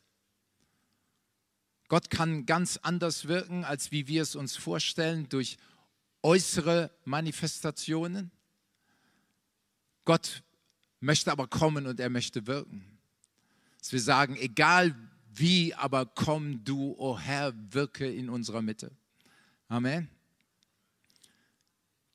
[1.91, 5.57] Gott kann ganz anders wirken, als wie wir es uns vorstellen, durch
[6.23, 8.31] äußere Manifestationen.
[10.05, 10.41] Gott
[11.01, 12.97] möchte aber kommen und er möchte wirken.
[13.79, 14.95] Dass wir sagen, egal
[15.33, 18.95] wie aber komm du, o oh Herr, wirke in unserer Mitte.
[19.67, 20.07] Amen.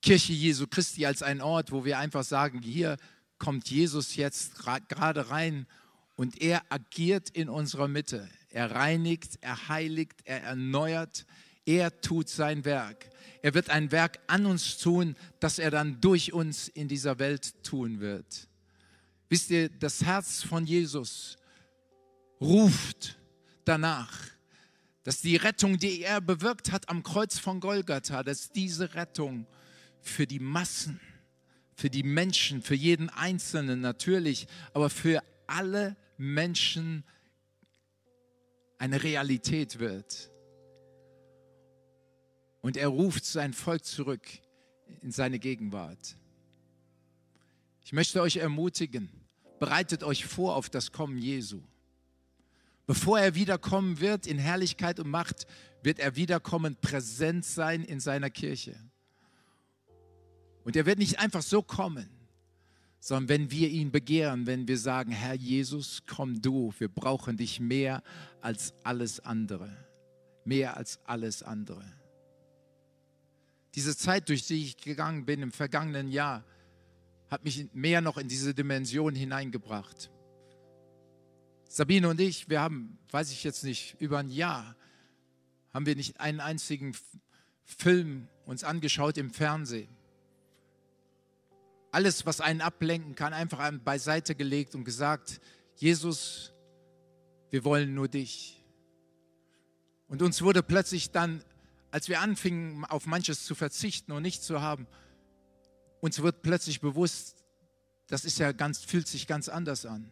[0.00, 2.96] Kirche Jesu Christi als ein Ort, wo wir einfach sagen, hier
[3.36, 5.66] kommt Jesus jetzt gerade rein
[6.14, 8.26] und er agiert in unserer Mitte.
[8.56, 11.26] Er reinigt, er heiligt, er erneuert,
[11.66, 13.10] er tut sein Werk.
[13.42, 17.62] Er wird ein Werk an uns tun, das er dann durch uns in dieser Welt
[17.62, 18.48] tun wird.
[19.28, 21.36] Wisst ihr, das Herz von Jesus
[22.40, 23.18] ruft
[23.66, 24.22] danach,
[25.02, 29.46] dass die Rettung, die er bewirkt hat am Kreuz von Golgatha, dass diese Rettung
[30.00, 30.98] für die Massen,
[31.74, 37.04] für die Menschen, für jeden Einzelnen natürlich, aber für alle Menschen
[38.78, 40.30] eine Realität wird.
[42.60, 44.26] Und er ruft sein Volk zurück
[45.02, 46.16] in seine Gegenwart.
[47.84, 49.08] Ich möchte euch ermutigen,
[49.60, 51.62] bereitet euch vor auf das Kommen Jesu.
[52.86, 55.46] Bevor er wiederkommen wird in Herrlichkeit und Macht,
[55.82, 58.76] wird er wiederkommen, präsent sein in seiner Kirche.
[60.64, 62.08] Und er wird nicht einfach so kommen,
[63.06, 67.60] sondern wenn wir ihn begehren, wenn wir sagen, Herr Jesus, komm du, wir brauchen dich
[67.60, 68.02] mehr
[68.40, 69.70] als alles andere.
[70.44, 71.84] Mehr als alles andere.
[73.76, 76.42] Diese Zeit, durch die ich gegangen bin im vergangenen Jahr,
[77.30, 80.10] hat mich mehr noch in diese Dimension hineingebracht.
[81.68, 84.74] Sabine und ich, wir haben, weiß ich jetzt nicht, über ein Jahr
[85.72, 86.92] haben wir nicht einen einzigen
[87.62, 89.95] Film uns angeschaut im Fernsehen.
[91.96, 95.40] Alles, was einen ablenken kann, einfach beiseite gelegt und gesagt,
[95.76, 96.52] Jesus,
[97.48, 98.62] wir wollen nur dich.
[100.06, 101.42] Und uns wurde plötzlich dann,
[101.90, 104.86] als wir anfingen, auf manches zu verzichten und nicht zu haben,
[106.00, 107.42] uns wird plötzlich bewusst,
[108.08, 110.10] das ist ja ganz, fühlt sich ganz anders an.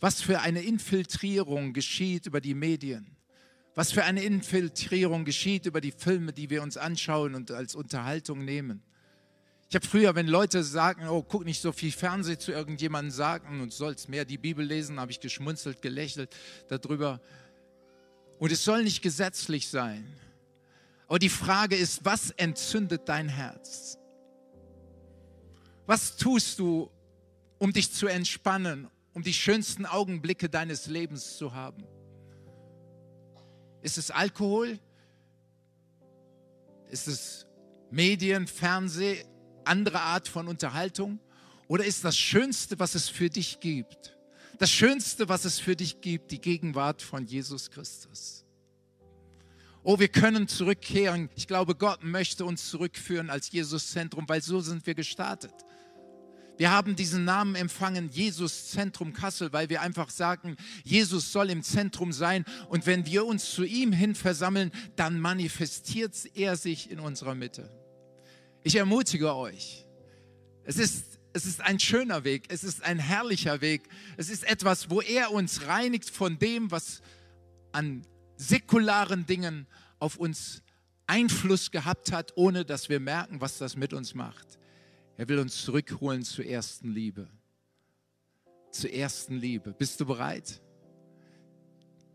[0.00, 3.16] Was für eine Infiltrierung geschieht über die Medien.
[3.76, 8.44] Was für eine Infiltrierung geschieht über die Filme, die wir uns anschauen und als Unterhaltung
[8.44, 8.82] nehmen.
[9.70, 13.60] Ich habe früher, wenn Leute sagen, oh, guck nicht so viel Fernsehen zu irgendjemandem sagen
[13.60, 16.34] und sollst mehr die Bibel lesen, habe ich geschmunzelt, gelächelt
[16.68, 17.20] darüber.
[18.38, 20.10] Und es soll nicht gesetzlich sein.
[21.06, 23.98] Aber die Frage ist, was entzündet dein Herz?
[25.84, 26.90] Was tust du,
[27.58, 31.84] um dich zu entspannen, um die schönsten Augenblicke deines Lebens zu haben?
[33.82, 34.78] Ist es Alkohol?
[36.90, 37.46] Ist es
[37.90, 39.26] Medien, Fernseh,
[39.68, 41.20] andere Art von Unterhaltung?
[41.68, 44.16] Oder ist das Schönste, was es für dich gibt,
[44.58, 48.44] das Schönste, was es für dich gibt, die Gegenwart von Jesus Christus?
[49.84, 51.30] Oh, wir können zurückkehren.
[51.36, 55.54] Ich glaube, Gott möchte uns zurückführen als Jesus-Zentrum, weil so sind wir gestartet.
[56.58, 61.62] Wir haben diesen Namen empfangen, Jesus Zentrum Kassel, weil wir einfach sagen, Jesus soll im
[61.62, 62.44] Zentrum sein.
[62.68, 67.70] Und wenn wir uns zu ihm hin versammeln, dann manifestiert er sich in unserer Mitte.
[68.68, 69.86] Ich ermutige euch.
[70.62, 72.52] Es ist, es ist ein schöner Weg.
[72.52, 73.88] Es ist ein herrlicher Weg.
[74.18, 77.00] Es ist etwas, wo er uns reinigt von dem, was
[77.72, 79.66] an säkularen Dingen
[79.98, 80.62] auf uns
[81.06, 84.58] Einfluss gehabt hat, ohne dass wir merken, was das mit uns macht.
[85.16, 87.26] Er will uns zurückholen zur ersten Liebe.
[88.70, 89.72] Zur ersten Liebe.
[89.72, 90.60] Bist du bereit?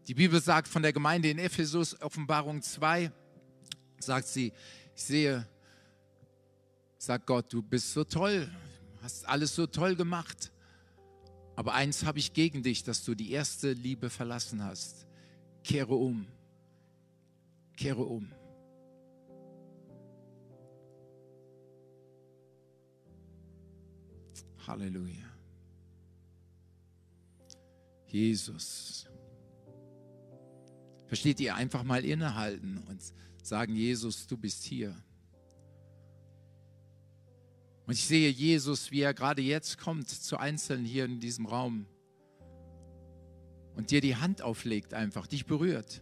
[0.07, 3.11] Die Bibel sagt von der Gemeinde in Ephesus, Offenbarung 2,
[3.97, 4.53] sagt sie,
[4.95, 5.47] ich sehe,
[7.03, 8.49] sagt Gott, du bist so toll,
[9.01, 10.51] hast alles so toll gemacht.
[11.55, 15.05] Aber eins habe ich gegen dich, dass du die erste Liebe verlassen hast.
[15.63, 16.25] Kehre um.
[17.75, 18.31] Kehre um.
[24.65, 25.29] Halleluja.
[28.07, 29.07] Jesus.
[31.07, 33.01] Versteht ihr, einfach mal innehalten und
[33.43, 34.95] sagen, Jesus, du bist hier.
[37.85, 41.85] Und ich sehe Jesus, wie er gerade jetzt kommt zu Einzelnen hier in diesem Raum
[43.75, 46.01] und dir die Hand auflegt einfach, dich berührt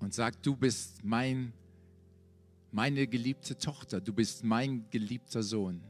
[0.00, 1.52] und sagt, du bist mein
[2.76, 5.82] meine geliebte Tochter, du bist mein geliebter Sohn.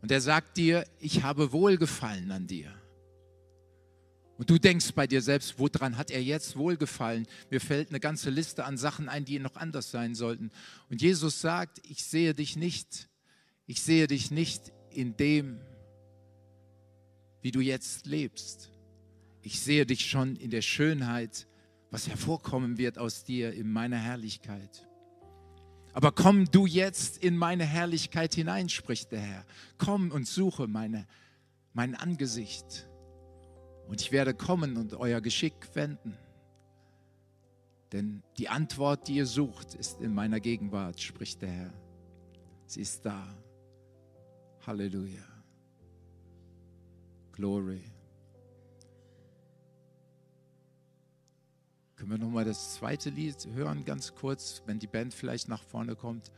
[0.00, 2.74] Und er sagt dir, ich habe Wohlgefallen an dir.
[4.36, 7.26] Und du denkst bei dir selbst, woran hat er jetzt Wohlgefallen?
[7.50, 10.50] Mir fällt eine ganze Liste an Sachen ein, die noch anders sein sollten.
[10.90, 13.08] Und Jesus sagt, ich sehe dich nicht,
[13.66, 15.60] ich sehe dich nicht in dem,
[17.42, 18.70] wie du jetzt lebst.
[19.42, 21.46] Ich sehe dich schon in der Schönheit
[21.94, 24.88] was hervorkommen wird aus dir in meiner Herrlichkeit.
[25.92, 29.46] Aber komm du jetzt in meine Herrlichkeit hinein, spricht der Herr.
[29.78, 31.06] Komm und suche meine,
[31.72, 32.88] mein Angesicht.
[33.88, 36.16] Und ich werde kommen und euer Geschick wenden.
[37.92, 41.74] Denn die Antwort, die ihr sucht, ist in meiner Gegenwart, spricht der Herr.
[42.66, 43.24] Sie ist da.
[44.66, 45.22] Halleluja.
[47.32, 47.82] Glory.
[51.96, 55.94] Können wir nochmal das zweite Lied hören, ganz kurz, wenn die Band vielleicht nach vorne
[55.94, 56.30] kommt?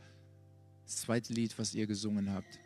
[0.85, 2.59] Das zweite Lied, was ihr gesungen habt.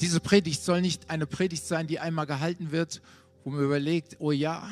[0.00, 3.00] Diese Predigt soll nicht eine Predigt sein, die einmal gehalten wird,
[3.44, 4.68] wo man überlegt, oh ja,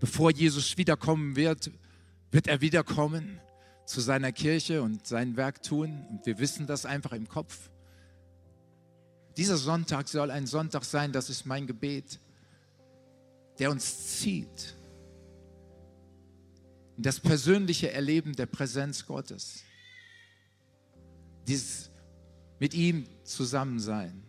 [0.00, 1.70] bevor Jesus wiederkommen wird,
[2.30, 3.40] wird er wiederkommen
[3.84, 6.06] zu seiner Kirche und sein Werk tun.
[6.10, 7.70] Und wir wissen das einfach im Kopf.
[9.36, 12.18] Dieser Sonntag soll ein Sonntag sein, das ist mein Gebet,
[13.58, 14.74] der uns zieht
[16.98, 19.62] in das persönliche Erleben der Präsenz Gottes.
[21.46, 21.87] Dieses
[22.58, 24.22] mit ihm zusammen sein.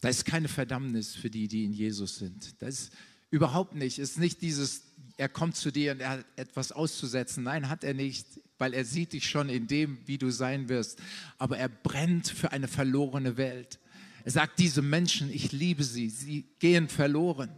[0.00, 2.60] Da ist keine Verdammnis für die, die in Jesus sind.
[2.62, 2.92] Das ist
[3.30, 3.98] überhaupt nicht.
[3.98, 4.82] Es ist nicht dieses
[5.16, 7.44] er kommt zu dir und er hat etwas auszusetzen.
[7.44, 8.26] Nein, hat er nicht,
[8.58, 10.98] weil er sieht dich schon in dem, wie du sein wirst.
[11.38, 13.78] Aber er brennt für eine verlorene Welt.
[14.24, 17.50] Er sagt, diese Menschen, ich liebe sie, sie gehen verloren.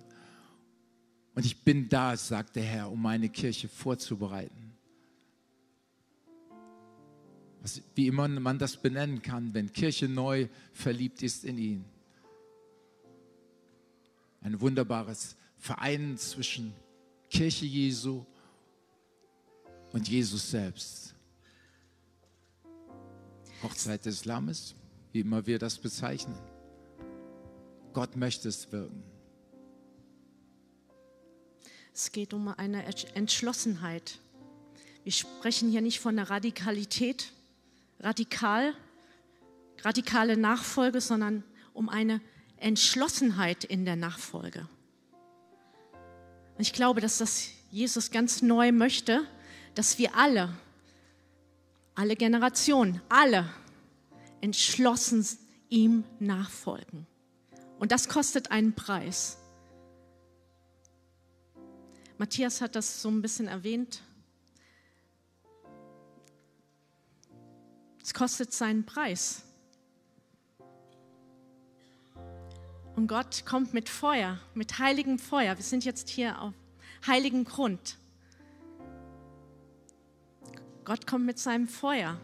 [1.39, 4.77] Und ich bin da, sagt der Herr, um meine Kirche vorzubereiten.
[7.63, 11.85] Was, wie immer man das benennen kann, wenn Kirche neu verliebt ist in ihn.
[14.41, 16.75] Ein wunderbares Vereinen zwischen
[17.31, 18.25] Kirche Jesu
[19.93, 21.15] und Jesus selbst.
[23.63, 24.75] Hochzeit des Lammes,
[25.13, 26.37] wie immer wir das bezeichnen.
[27.93, 29.18] Gott möchte es wirken.
[32.01, 32.85] Es geht um eine
[33.17, 34.21] Entschlossenheit.
[35.03, 37.33] Wir sprechen hier nicht von einer Radikalität,
[37.99, 38.73] radikal,
[39.83, 41.43] radikale Nachfolge, sondern
[41.75, 42.21] um eine
[42.59, 44.69] Entschlossenheit in der Nachfolge.
[46.55, 49.27] Und ich glaube, dass das Jesus ganz neu möchte,
[49.75, 50.57] dass wir alle
[51.97, 53.45] alle Generationen, alle
[54.41, 55.27] entschlossen
[55.69, 57.09] ihm nachfolgen.
[57.81, 59.38] Und das kostet einen Preis.
[62.19, 64.03] Matthias hat das so ein bisschen erwähnt.
[68.03, 69.45] Es kostet seinen Preis.
[72.97, 75.57] Und Gott kommt mit Feuer, mit heiligem Feuer.
[75.57, 76.55] Wir sind jetzt hier auf
[77.07, 77.97] heiligem Grund.
[80.85, 82.21] Gott kommt mit seinem Feuer.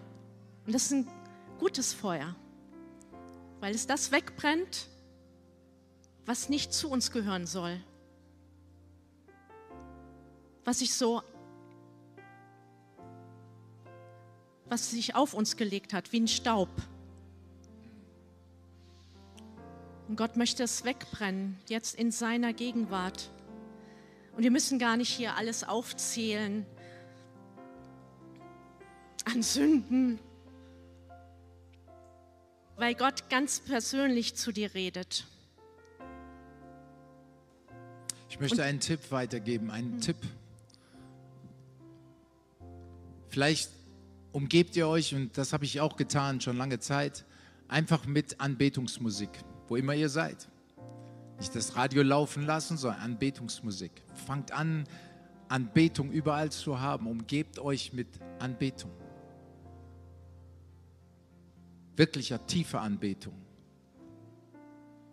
[0.66, 1.08] Und das ist ein
[1.60, 2.34] gutes Feuer,
[3.60, 4.88] weil es das wegbrennt,
[6.26, 7.78] was nicht zu uns gehören soll.
[10.64, 11.22] Was sich so,
[14.66, 16.70] was sich auf uns gelegt hat, wie ein Staub.
[20.08, 23.30] Und Gott möchte es wegbrennen, jetzt in seiner Gegenwart.
[24.36, 26.66] Und wir müssen gar nicht hier alles aufzählen
[29.24, 30.18] an Sünden,
[32.76, 35.26] weil Gott ganz persönlich zu dir redet.
[38.28, 40.16] Ich möchte einen Tipp weitergeben, einen Tipp.
[43.34, 43.72] Vielleicht
[44.30, 47.24] umgebt ihr euch, und das habe ich auch getan, schon lange Zeit,
[47.66, 49.28] einfach mit Anbetungsmusik
[49.66, 50.48] wo immer ihr seid.
[51.38, 53.90] Nicht das Radio laufen lassen, sondern Anbetungsmusik.
[54.26, 54.84] Fangt an,
[55.48, 57.08] Anbetung überall zu haben.
[57.08, 58.06] Umgebt euch mit
[58.38, 58.92] Anbetung.
[61.96, 63.34] Wirklicher, tiefer Anbetung.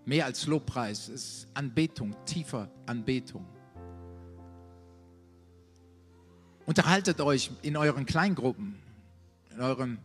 [0.05, 3.47] Mehr als Lobpreis ist Anbetung, tiefer Anbetung.
[6.65, 8.75] Unterhaltet euch in euren Kleingruppen,
[9.51, 9.97] in euren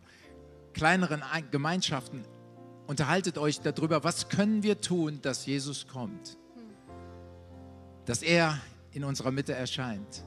[0.73, 2.23] kleineren Gemeinschaften
[2.87, 6.37] unterhaltet euch darüber, was können wir tun, dass Jesus kommt.
[8.05, 8.59] Dass er
[8.93, 10.23] in unserer Mitte erscheint.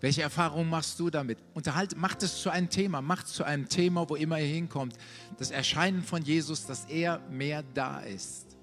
[0.00, 1.38] Welche Erfahrungen machst du damit?
[1.54, 4.96] Unterhalt, macht es zu einem Thema, macht es zu einem Thema, wo immer ihr hinkommt.
[5.38, 8.53] Das Erscheinen von Jesus, dass er mehr da ist.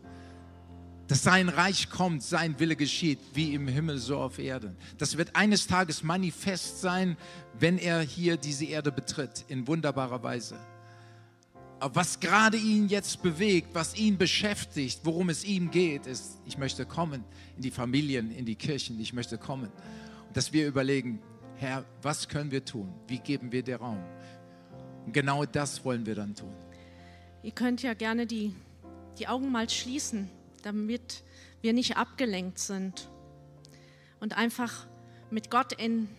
[1.11, 4.77] Dass sein Reich kommt, sein Wille geschieht, wie im Himmel, so auf Erden.
[4.97, 7.17] Das wird eines Tages manifest sein,
[7.59, 10.55] wenn er hier diese Erde betritt, in wunderbarer Weise.
[11.81, 16.57] Aber was gerade ihn jetzt bewegt, was ihn beschäftigt, worum es ihm geht, ist, ich
[16.57, 17.25] möchte kommen
[17.57, 19.69] in die Familien, in die Kirchen, ich möchte kommen.
[20.29, 21.19] Und dass wir überlegen,
[21.57, 22.87] Herr, was können wir tun?
[23.09, 24.01] Wie geben wir dir Raum?
[25.05, 26.53] Und genau das wollen wir dann tun.
[27.43, 28.55] Ihr könnt ja gerne die,
[29.19, 30.29] die Augen mal schließen,
[30.61, 31.23] damit
[31.61, 33.09] wir nicht abgelenkt sind
[34.19, 34.87] und einfach
[35.29, 36.09] mit Gott in,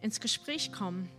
[0.00, 1.10] ins Gespräch kommen.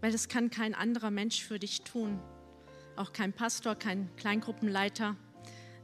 [0.00, 2.20] weil das kann kein anderer Mensch für dich tun.
[2.96, 5.16] Auch kein Pastor, kein Kleingruppenleiter,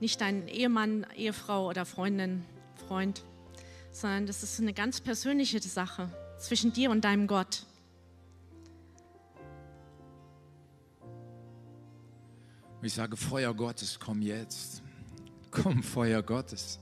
[0.01, 2.45] nicht dein Ehemann, Ehefrau oder Freundin,
[2.87, 3.25] Freund,
[3.93, 7.65] sondern das ist eine ganz persönliche Sache zwischen dir und deinem Gott.
[12.85, 14.83] Ich sage, Feuer Gottes, komm jetzt.
[15.51, 16.79] Komm, Feuer Gottes.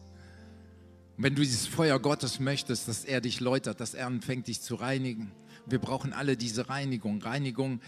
[1.17, 4.61] Und wenn du dieses Feuer Gottes möchtest, dass er dich läutert, dass er anfängt, dich
[4.61, 5.31] zu reinigen,
[5.65, 7.23] wir brauchen alle diese Reinigung.
[7.23, 7.81] Reinigung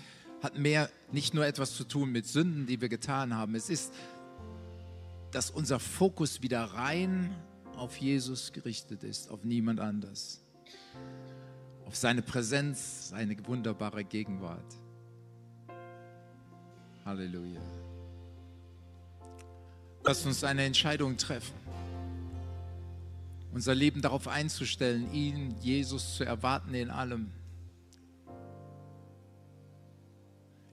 [0.43, 3.57] hat mehr nicht nur etwas zu tun mit Sünden, die wir getan haben.
[3.57, 3.93] Es ist,
[5.33, 7.35] dass unser Fokus wieder rein
[7.77, 10.41] auf Jesus gerichtet ist, auf niemand anders.
[11.85, 14.77] Auf seine Präsenz, seine wunderbare Gegenwart.
[17.05, 17.84] Halleluja.
[20.05, 21.55] Lass uns eine Entscheidung treffen.
[23.53, 27.33] Unser Leben darauf einzustellen, ihn, Jesus zu erwarten in allem.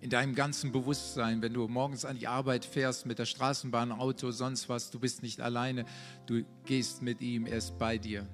[0.02, 4.32] in deinem ganzen Bewusstsein, wenn du morgens an die Arbeit fährst mit der Straßenbahn, Auto,
[4.32, 5.86] sonst was, du bist nicht alleine,
[6.26, 8.28] du gehst mit ihm, er ist bei dir.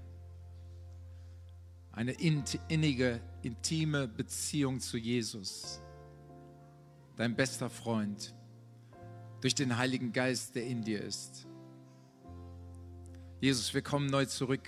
[1.91, 5.81] Eine innige, intime Beziehung zu Jesus,
[7.17, 8.33] dein bester Freund,
[9.41, 11.45] durch den Heiligen Geist, der in dir ist.
[13.39, 14.67] Jesus, wir kommen neu zurück,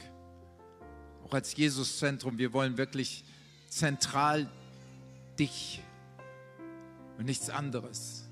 [1.25, 2.37] auch als Jesuszentrum.
[2.37, 3.23] Wir wollen wirklich
[3.67, 4.49] zentral
[5.39, 5.81] dich
[7.17, 8.29] und nichts anderes.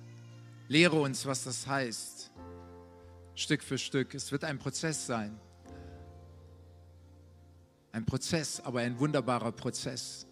[0.68, 2.32] Lehre uns, was das heißt,
[3.36, 4.14] Stück für Stück.
[4.14, 5.40] Es wird ein Prozess sein.
[7.92, 10.28] Ein Prozess, aber ein wunderbarer Prozess.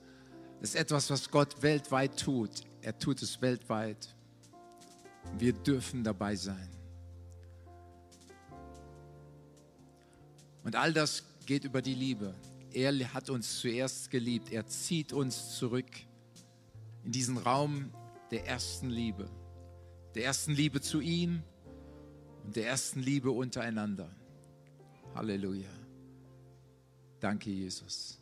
[0.60, 2.64] Das ist etwas, was Gott weltweit tut.
[2.82, 4.15] Er tut es weltweit.
[5.38, 6.70] Wir dürfen dabei sein.
[10.64, 12.34] Und all das geht über die Liebe.
[12.74, 14.52] Er hat uns zuerst geliebt.
[14.52, 15.90] Er zieht uns zurück
[17.04, 17.92] in diesen Raum
[18.32, 19.30] der ersten Liebe.
[20.16, 21.44] Der ersten Liebe zu ihm
[22.44, 24.10] und der ersten Liebe untereinander.
[25.14, 25.70] Halleluja.
[27.20, 28.20] Danke, Jesus.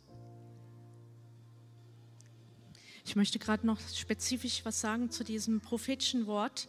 [3.06, 6.68] Ich möchte gerade noch spezifisch was sagen zu diesem prophetischen Wort,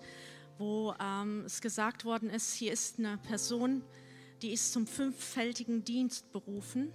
[0.57, 3.81] wo ähm, es gesagt worden ist, hier ist eine Person,
[4.41, 6.91] die ist zum fünffältigen Dienst berufen.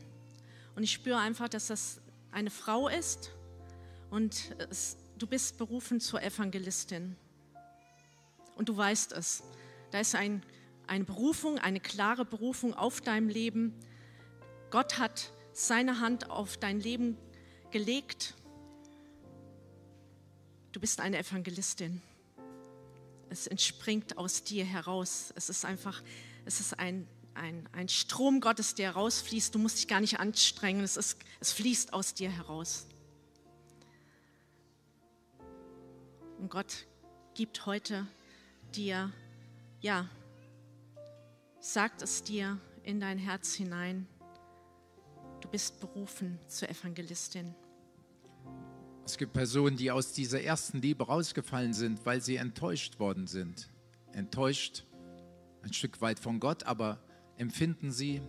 [0.76, 3.30] Und ich spüre einfach, dass das eine Frau ist
[4.10, 7.16] und es, du bist berufen zur Evangelistin.
[8.56, 9.42] Und du weißt es.
[9.90, 10.42] Da ist ein,
[10.86, 13.74] eine Berufung, eine klare Berufung auf deinem Leben.
[14.70, 17.16] Gott hat seine Hand auf dein Leben
[17.70, 18.34] gelegt.
[20.72, 22.00] Du bist eine Evangelistin.
[23.28, 25.32] Es entspringt aus dir heraus.
[25.36, 26.02] Es ist einfach,
[26.44, 29.54] es ist ein, ein, ein Strom Gottes, der rausfließt.
[29.54, 30.82] Du musst dich gar nicht anstrengen.
[30.82, 32.86] Es, ist, es fließt aus dir heraus.
[36.38, 36.86] Und Gott
[37.34, 38.06] gibt heute
[38.74, 39.12] dir,
[39.80, 40.08] ja,
[41.60, 44.06] sagt es dir in dein Herz hinein.
[45.40, 47.54] Du bist berufen zur Evangelistin.
[49.10, 53.68] Es gibt Personen, die aus dieser ersten Liebe rausgefallen sind, weil sie enttäuscht worden sind.
[54.12, 54.84] Enttäuscht
[55.62, 57.02] ein Stück weit von Gott, aber
[57.36, 58.22] empfinden sie,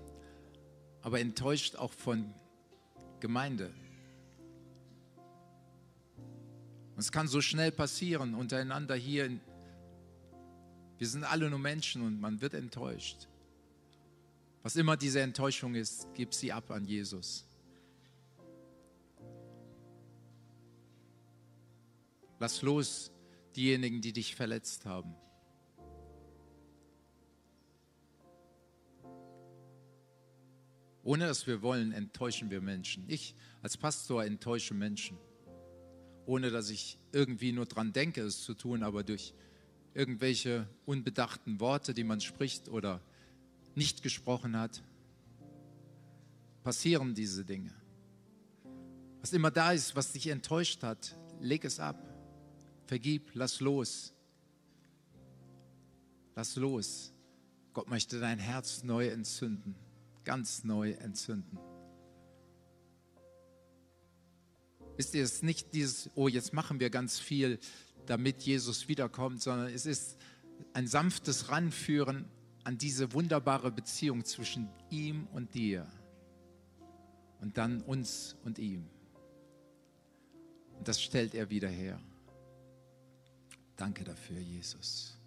[1.04, 2.34] aber enttäuscht auch von
[3.20, 3.72] Gemeinde.
[6.98, 9.40] es kann so schnell passieren untereinander hier.
[10.98, 13.28] Wir sind alle nur Menschen und man wird enttäuscht.
[14.64, 17.46] Was immer diese Enttäuschung ist, gib sie ab an Jesus.
[22.42, 23.12] Lass los
[23.56, 25.16] diejenigen, die dich verletzt haben.
[31.04, 33.06] Ohne dass wir wollen, enttäuschen wir Menschen.
[33.08, 35.18] Ich als Pastor enttäusche Menschen
[36.26, 39.34] ohne dass ich irgendwie nur dran denke, es zu tun, aber durch
[39.94, 43.02] irgendwelche unbedachten Worte, die man spricht oder
[43.76, 44.84] nicht gesprochen hat,
[46.64, 47.74] passieren diese Dinge.
[49.20, 52.11] Was immer da ist, was dich enttäuscht hat, leg es ab.
[52.92, 54.14] Vergib, lass los.
[56.36, 57.14] Lass los.
[57.72, 59.78] Gott möchte dein Herz neu entzünden,
[60.26, 61.58] ganz neu entzünden.
[64.98, 67.60] Wisst ihr, es ist nicht dieses, oh, jetzt machen wir ganz viel,
[68.08, 70.18] damit Jesus wiederkommt, sondern es ist
[70.74, 72.26] ein sanftes Ranführen
[72.66, 75.89] an diese wunderbare Beziehung zwischen ihm und dir
[77.39, 78.86] und dann uns und ihm.
[80.78, 81.98] Und das stellt er wieder her.
[83.76, 85.17] Danke dafür, Jesus.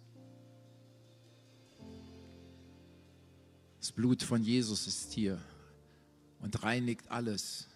[3.79, 5.39] Das Blut von Jesus ist hier
[6.39, 7.67] und reinigt alles.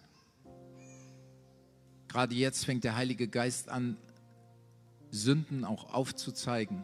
[2.08, 3.96] Gerade jetzt fängt der Heilige Geist an,
[5.12, 6.82] Sünden auch aufzuzeigen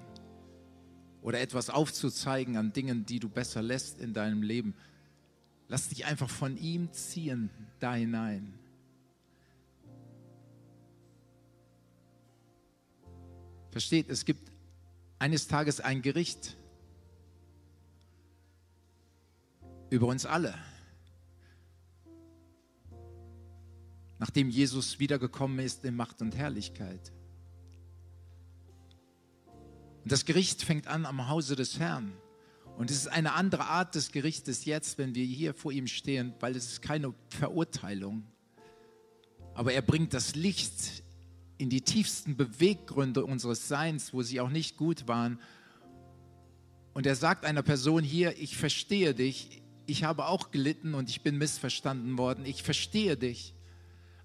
[1.23, 4.75] oder etwas aufzuzeigen an Dingen, die du besser lässt in deinem Leben.
[5.69, 8.55] Lass dich einfach von ihm ziehen da hinein.
[13.77, 14.51] Versteht, es gibt
[15.19, 16.57] eines Tages ein Gericht
[19.91, 20.55] über uns alle.
[24.19, 27.13] nachdem Jesus wiedergekommen ist in Macht und Herrlichkeit.
[30.05, 32.15] Und das Gericht fängt an am Hause des Herrn.
[32.79, 36.33] Und es ist eine andere Art des Gerichtes jetzt, wenn wir hier vor ihm stehen,
[36.41, 38.25] weil es ist keine Verurteilung.
[39.53, 41.03] Aber er bringt das Licht
[41.59, 45.41] in die tiefsten Beweggründe unseres Seins, wo sie auch nicht gut waren.
[46.95, 51.23] Und er sagt einer Person hier, ich verstehe dich, ich habe auch gelitten und ich
[51.23, 53.55] bin missverstanden worden, ich verstehe dich.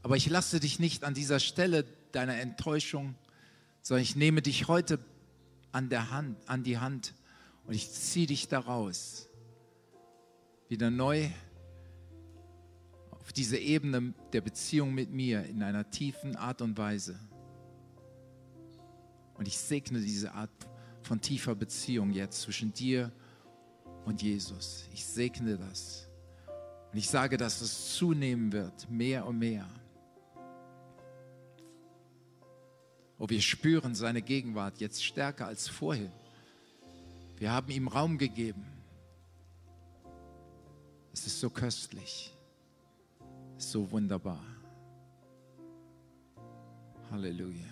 [0.03, 3.15] Aber ich lasse dich nicht an dieser Stelle deiner Enttäuschung,
[3.81, 4.99] sondern ich nehme dich heute
[5.71, 7.13] an der Hand, an die Hand
[7.65, 9.27] und ich ziehe dich daraus.
[10.67, 11.29] Wieder neu
[13.31, 17.17] auf diese Ebene der Beziehung mit mir in einer tiefen Art und Weise.
[19.35, 20.49] Und ich segne diese Art
[21.03, 23.09] von tiefer Beziehung jetzt zwischen dir
[24.03, 24.83] und Jesus.
[24.93, 26.09] Ich segne das.
[26.91, 29.65] Und ich sage, dass es zunehmen wird, mehr und mehr.
[33.17, 36.11] Oh, wir spüren seine Gegenwart jetzt stärker als vorhin.
[37.37, 38.65] Wir haben ihm Raum gegeben.
[41.13, 42.35] Es ist so köstlich,
[43.61, 44.43] so wunderbar.
[47.09, 47.67] Halleluja.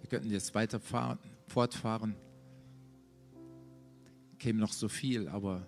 [0.00, 2.14] Wir könnten jetzt weiter fahren, fortfahren.
[4.38, 5.66] Käme noch so viel, aber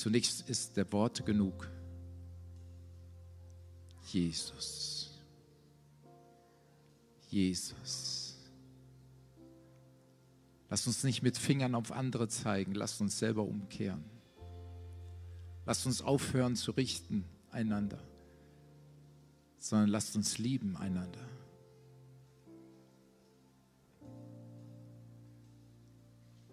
[0.00, 1.70] Zunächst ist der Wort genug.
[4.06, 5.20] Jesus.
[7.28, 8.19] Jesus.
[10.70, 14.04] Lasst uns nicht mit Fingern auf andere zeigen, lasst uns selber umkehren.
[15.66, 17.98] Lasst uns aufhören zu richten einander,
[19.58, 21.20] sondern lasst uns lieben einander.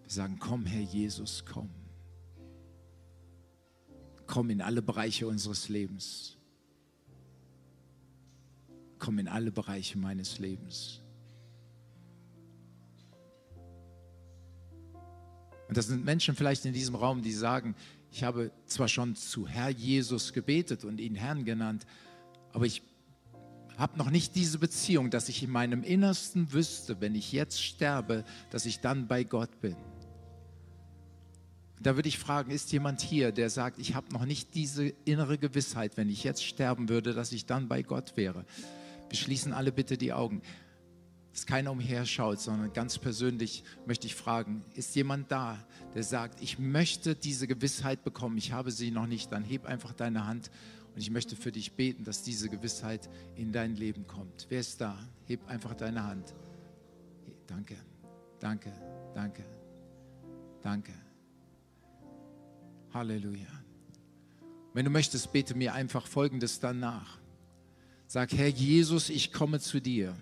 [0.02, 1.70] Wir sagen, komm Herr Jesus, komm.
[4.26, 6.38] Komm in alle Bereiche unseres Lebens.
[8.98, 11.02] Komm in alle Bereiche meines Lebens.
[15.68, 17.76] Und das sind Menschen vielleicht in diesem Raum, die sagen,
[18.12, 21.86] ich habe zwar schon zu Herr Jesus gebetet und ihn Herrn genannt,
[22.54, 22.82] aber ich
[23.78, 28.24] habe noch nicht diese Beziehung, dass ich in meinem Innersten wüsste, wenn ich jetzt sterbe,
[28.50, 29.76] dass ich dann bei Gott bin.
[31.80, 35.38] Da würde ich fragen, ist jemand hier, der sagt, ich habe noch nicht diese innere
[35.38, 38.46] Gewissheit, wenn ich jetzt sterben würde, dass ich dann bei Gott wäre?
[39.10, 40.42] Wir schließen alle bitte die Augen
[41.38, 45.64] dass keiner umherschaut, sondern ganz persönlich möchte ich fragen, ist jemand da,
[45.94, 49.94] der sagt, ich möchte diese Gewissheit bekommen, ich habe sie noch nicht, dann heb einfach
[49.94, 50.50] deine Hand
[50.96, 54.48] und ich möchte für dich beten, dass diese Gewissheit in dein Leben kommt.
[54.50, 54.98] Wer ist da?
[55.28, 56.34] Heb einfach deine Hand.
[57.46, 57.76] Danke,
[58.40, 58.74] danke,
[59.14, 59.46] danke,
[60.64, 60.94] danke.
[62.96, 63.46] Halleluja.
[64.74, 67.20] Wenn du möchtest, bete mir einfach Folgendes danach.
[68.08, 70.16] Sag, Herr Jesus, ich komme zu dir.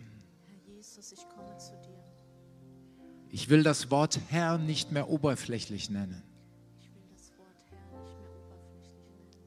[3.29, 6.23] Ich will das Wort Herr nicht mehr oberflächlich nennen,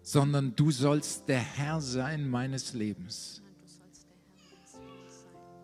[0.02, 3.42] sondern du sollst der Herr sein meines Lebens.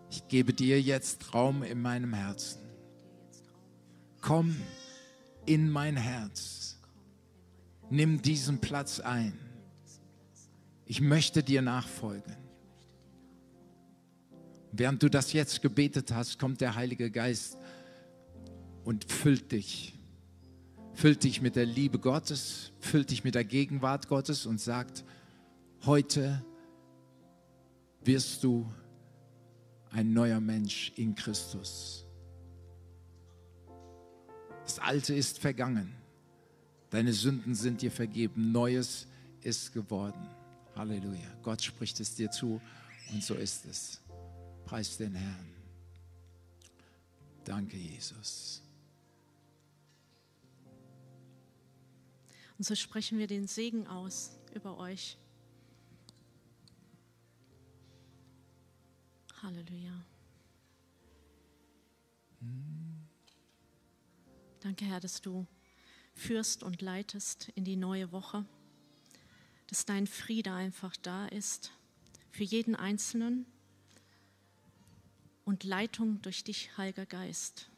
[0.09, 2.61] Ich gebe dir jetzt Raum in meinem Herzen.
[4.21, 4.55] Komm
[5.45, 6.79] in mein Herz.
[7.89, 9.37] Nimm diesen Platz ein.
[10.85, 12.44] Ich möchte dir nachfolgen.
[14.77, 17.57] Während du das jetzt gebetet hast, kommt der Heilige Geist
[18.83, 19.93] und füllt dich.
[20.93, 25.03] Füllt dich mit der Liebe Gottes, füllt dich mit der Gegenwart Gottes und sagt,
[25.85, 26.43] heute
[28.03, 28.69] wirst du
[29.91, 32.05] ein neuer Mensch in Christus.
[34.63, 35.93] Das Alte ist vergangen.
[36.89, 38.51] Deine Sünden sind dir vergeben.
[38.51, 39.07] Neues
[39.41, 40.27] ist geworden.
[40.75, 41.29] Halleluja.
[41.43, 42.61] Gott spricht es dir zu
[43.11, 44.01] und so ist es.
[44.65, 45.53] Preis den Herrn.
[47.43, 48.63] Danke, Jesus.
[52.57, 55.17] Und so sprechen wir den Segen aus über euch.
[59.43, 60.03] Halleluja.
[64.61, 65.45] Danke, Herr, dass du
[66.15, 68.45] führst und leitest in die neue Woche,
[69.67, 71.71] dass dein Friede einfach da ist
[72.31, 73.45] für jeden Einzelnen
[75.45, 77.69] und Leitung durch dich, Heiliger Geist.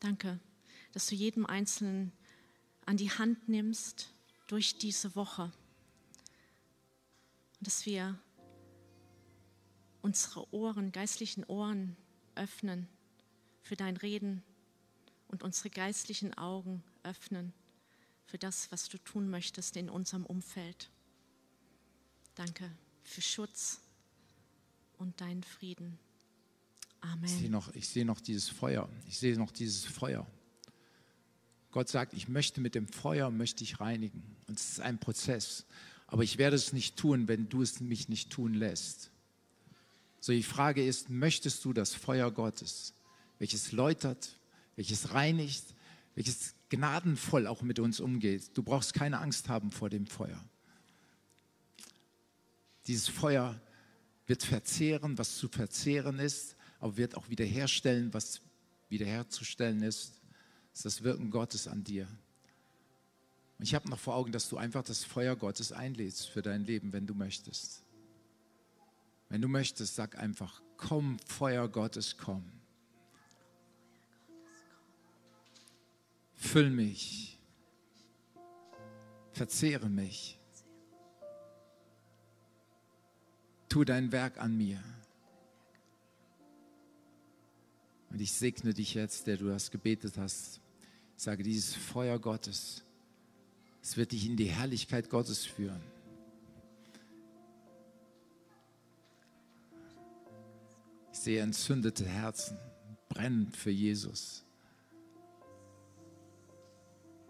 [0.00, 0.40] Danke,
[0.92, 2.12] dass du jedem Einzelnen
[2.86, 4.12] an die Hand nimmst
[4.46, 5.52] durch diese Woche.
[7.58, 8.18] Und dass wir
[10.00, 11.96] unsere Ohren, geistlichen Ohren
[12.34, 12.88] öffnen
[13.60, 14.42] für dein Reden
[15.28, 17.52] und unsere geistlichen Augen öffnen
[18.26, 20.90] für das, was du tun möchtest in unserem Umfeld.
[22.34, 22.70] Danke
[23.02, 23.80] für Schutz
[24.98, 25.98] und deinen Frieden.
[27.02, 27.24] Amen.
[27.24, 28.88] Ich sehe noch, ich noch dieses Feuer.
[29.06, 30.26] Ich sehe noch dieses Feuer.
[31.72, 34.22] Gott sagt, ich möchte mit dem Feuer, möchte ich reinigen.
[34.46, 35.66] Und es ist ein Prozess.
[36.06, 39.10] Aber ich werde es nicht tun, wenn du es mich nicht tun lässt.
[40.20, 42.94] So die Frage ist, möchtest du das Feuer Gottes,
[43.38, 44.38] welches läutert,
[44.76, 45.64] welches reinigt,
[46.14, 48.50] welches gnadenvoll auch mit uns umgeht?
[48.54, 50.40] Du brauchst keine Angst haben vor dem Feuer.
[52.86, 53.60] Dieses Feuer
[54.26, 58.42] wird verzehren, was zu verzehren ist, aber wird auch wiederherstellen, was
[58.90, 60.20] wiederherzustellen ist
[60.74, 62.08] ist das Wirken Gottes an dir.
[63.58, 66.64] Und ich habe noch vor Augen, dass du einfach das Feuer Gottes einlädst für dein
[66.64, 67.84] Leben, wenn du möchtest.
[69.28, 72.44] Wenn du möchtest, sag einfach, komm, Feuer Gottes, komm.
[76.34, 77.38] Füll mich.
[79.32, 80.38] Verzehre mich.
[83.68, 84.82] Tu dein Werk an mir.
[88.12, 90.60] Und ich segne dich jetzt, der du das gebetet hast.
[91.16, 92.84] Ich sage, dieses Feuer Gottes,
[93.80, 95.80] es wird dich in die Herrlichkeit Gottes führen.
[101.12, 102.58] Ich sehe entzündete Herzen,
[103.08, 104.44] brennend für Jesus.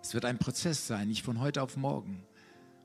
[0.02, 2.24] Es wird ein Prozess sein, nicht von heute auf morgen.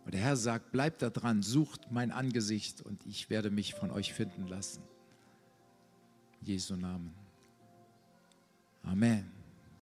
[0.06, 3.90] Und der Herr sagt, bleibt da dran, sucht mein Angesicht und ich werde mich von
[3.90, 4.84] euch finden lassen.
[6.42, 7.27] Jesu Namen.
[8.90, 9.37] Amen.